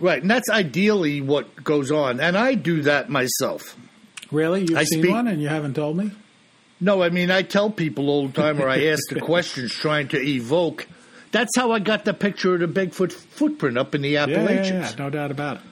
[0.00, 3.76] Right, and that's ideally what goes on, and I do that myself.
[4.32, 4.62] Really?
[4.62, 6.10] You've I seen speak- one and you haven't told me?
[6.80, 10.08] No, I mean I tell people all the time, or I ask the questions trying
[10.08, 10.86] to evoke.
[11.32, 14.36] That's how I got the picture of the Bigfoot footprint up in the Yeah, yeah,
[14.38, 14.90] Appalachians.
[14.92, 15.62] yeah, no doubt about it.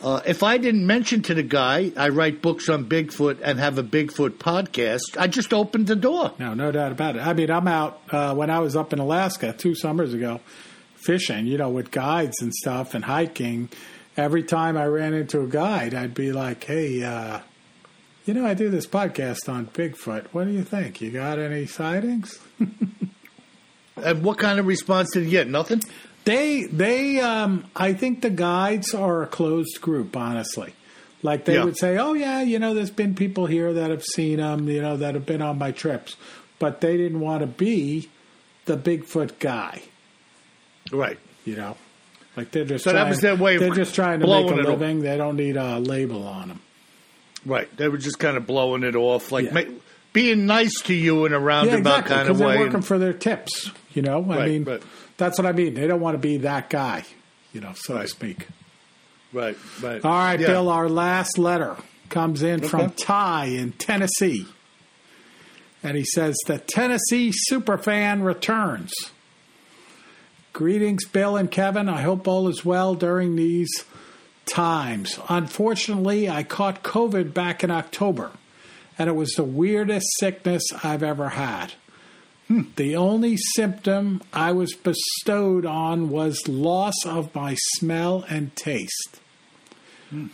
[0.00, 3.78] Uh, if I didn't mention to the guy I write books on Bigfoot and have
[3.78, 6.32] a Bigfoot podcast, I just opened the door.
[6.38, 7.20] No, no doubt about it.
[7.26, 10.40] I mean, I'm out uh, when I was up in Alaska two summers ago
[11.08, 13.70] fishing, you know, with guides and stuff and hiking.
[14.14, 17.40] Every time I ran into a guide, I'd be like, hey, uh,
[18.26, 20.26] you know, I do this podcast on Bigfoot.
[20.32, 21.00] What do you think?
[21.00, 22.38] You got any sightings?
[23.96, 25.48] And what kind of response did you get?
[25.48, 25.82] Nothing.
[26.24, 30.72] They, they, um, I think the guides are a closed group, honestly.
[31.22, 31.64] Like they Yeah.
[31.64, 34.80] would say, oh, yeah, you know, there's been people here that have seen them, you
[34.82, 36.14] know, that have been on my trips.
[36.60, 38.08] But they didn't want to be
[38.66, 39.82] the Bigfoot guy.
[40.92, 41.18] Right.
[41.44, 41.76] You know,
[42.36, 44.54] like they're just So that trying, was their way they're just trying to make a
[44.54, 45.00] living.
[45.00, 46.60] They don't need a label on them.
[47.46, 47.74] Right.
[47.76, 49.64] They were just kind of blowing it off, like Yeah.
[50.12, 52.14] being nice to you in a Yeah, roundabout exactly.
[52.16, 52.58] kind of they're way.
[52.58, 53.70] working for their tips.
[53.94, 54.82] You know, I Right, mean, right.
[55.16, 55.74] that's what I mean.
[55.74, 57.04] They don't want to be that guy.
[57.52, 58.46] You know, so to speak.
[59.32, 59.56] right.
[59.82, 60.04] Right.
[60.04, 60.46] All right, Yeah.
[60.48, 60.68] Bill.
[60.68, 61.76] Our last letter
[62.10, 64.46] comes in from Ty in Tennessee,
[65.82, 68.92] and he says the Tennessee superfan returns.
[70.52, 71.88] Greetings, Bill and Kevin.
[71.88, 73.84] I hope all is well during these
[74.46, 75.18] times.
[75.28, 78.32] Unfortunately, I caught COVID back in October,
[78.98, 81.74] and it was the weirdest sickness I've ever had.
[82.48, 89.20] Hmm, the only symptom I was bestowed on was loss of my smell and taste.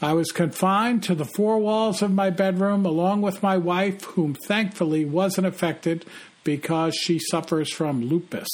[0.01, 4.35] I was confined to the four walls of my bedroom along with my wife, whom
[4.35, 6.05] thankfully wasn't affected
[6.45, 8.49] because she suffers from lupus.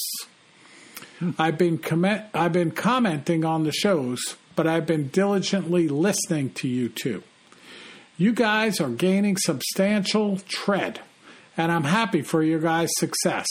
[1.38, 4.20] I've been comment- I've been commenting on the shows,
[4.56, 7.22] but I've been diligently listening to you too.
[8.16, 11.00] You guys are gaining substantial tread,
[11.56, 13.46] and I'm happy for your guys' success.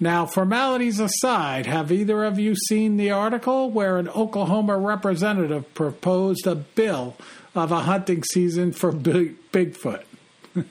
[0.00, 6.46] Now, formalities aside, have either of you seen the article where an Oklahoma representative proposed
[6.46, 7.16] a bill
[7.54, 10.02] of a hunting season for Big- Bigfoot?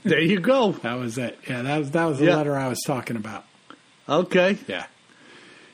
[0.03, 0.71] There you go.
[0.83, 1.39] That was it.
[1.49, 2.35] Yeah, that was that was the Yeah.
[2.35, 3.45] letter I was talking about.
[4.09, 4.57] Okay.
[4.67, 4.85] Yeah.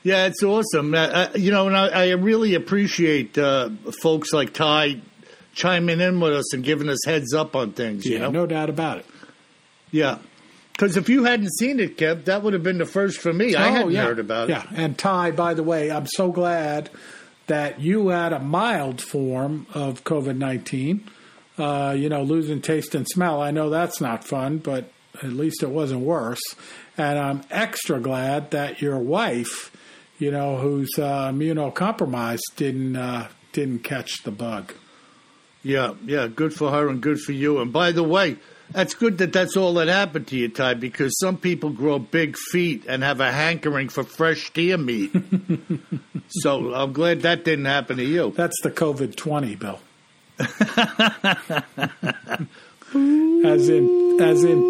[0.02, 0.94] Yeah, it's awesome.
[0.94, 3.70] Uh, uh, you know, and I, I really appreciate uh,
[4.02, 5.00] folks like Ty
[5.54, 8.06] chiming in with us and giving us heads up on things.
[8.06, 9.06] You Yeah, know, no doubt about it.
[9.90, 10.18] yeah.
[10.72, 13.56] Because if you hadn't seen it, Kev, that would have been the first for me.
[13.56, 14.04] I Oh, hadn't yeah.
[14.04, 14.52] heard about it.
[14.52, 16.88] Yeah, and Ty, by the way, I'm so glad
[17.48, 21.02] that you had a mild form of COVID 19.
[21.58, 23.42] Uh, you know, losing taste and smell.
[23.42, 26.40] I know that's not fun, but at least it wasn't worse.
[26.96, 29.72] And I'm extra glad that your wife,
[30.18, 34.72] you know, who's uh, immunocompromised, didn't uh, didn't catch the bug.
[35.62, 37.58] Yeah, yeah, good for her and good for you.
[37.58, 38.36] And by the way,
[38.70, 42.36] that's good that that's all that happened to you, Ty, because some people grow big
[42.52, 45.10] feet and have a hankering for fresh deer meat.
[46.28, 48.32] so I'm glad that didn't happen to you.
[48.36, 49.80] That's the COVID 20, Bill.
[50.38, 50.48] as
[53.68, 54.62] in, as in,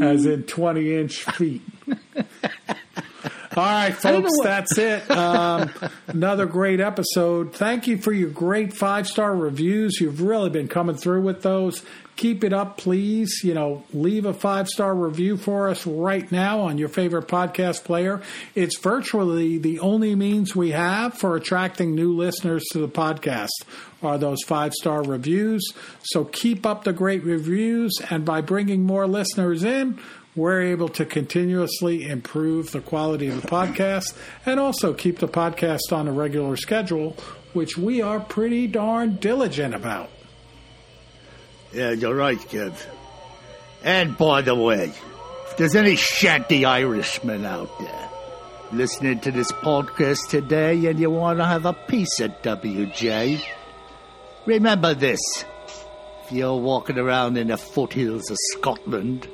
[0.02, 1.60] as in 20 inch feet.
[3.56, 5.08] All right, folks, that's it.
[5.12, 5.70] Um,
[6.08, 7.54] another great episode.
[7.54, 10.00] Thank you for your great five star reviews.
[10.00, 11.84] You've really been coming through with those.
[12.16, 13.42] Keep it up, please.
[13.44, 17.84] You know, leave a five star review for us right now on your favorite podcast
[17.84, 18.22] player.
[18.56, 23.50] It's virtually the only means we have for attracting new listeners to the podcast
[24.02, 25.72] are those five star reviews.
[26.02, 30.00] So keep up the great reviews, and by bringing more listeners in,
[30.36, 35.92] we're able to continuously improve the quality of the podcast and also keep the podcast
[35.92, 37.16] on a regular schedule,
[37.52, 40.10] which we are pretty darn diligent about.
[41.72, 42.74] Yeah, you're right, Kev.
[43.84, 44.92] And by the way,
[45.46, 48.08] if there's any shanty Irishmen out there
[48.72, 53.40] listening to this podcast today and you want to have a piece of WJ,
[54.46, 55.20] remember this.
[56.24, 59.28] If you're walking around in the foothills of Scotland,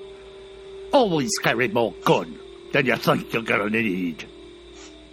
[0.93, 2.39] always carry more gun
[2.73, 4.25] than you think you're gonna need.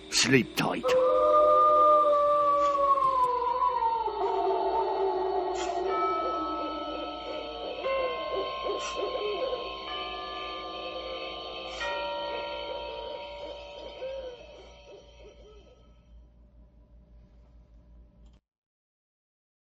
[0.09, 0.85] Sleep tight.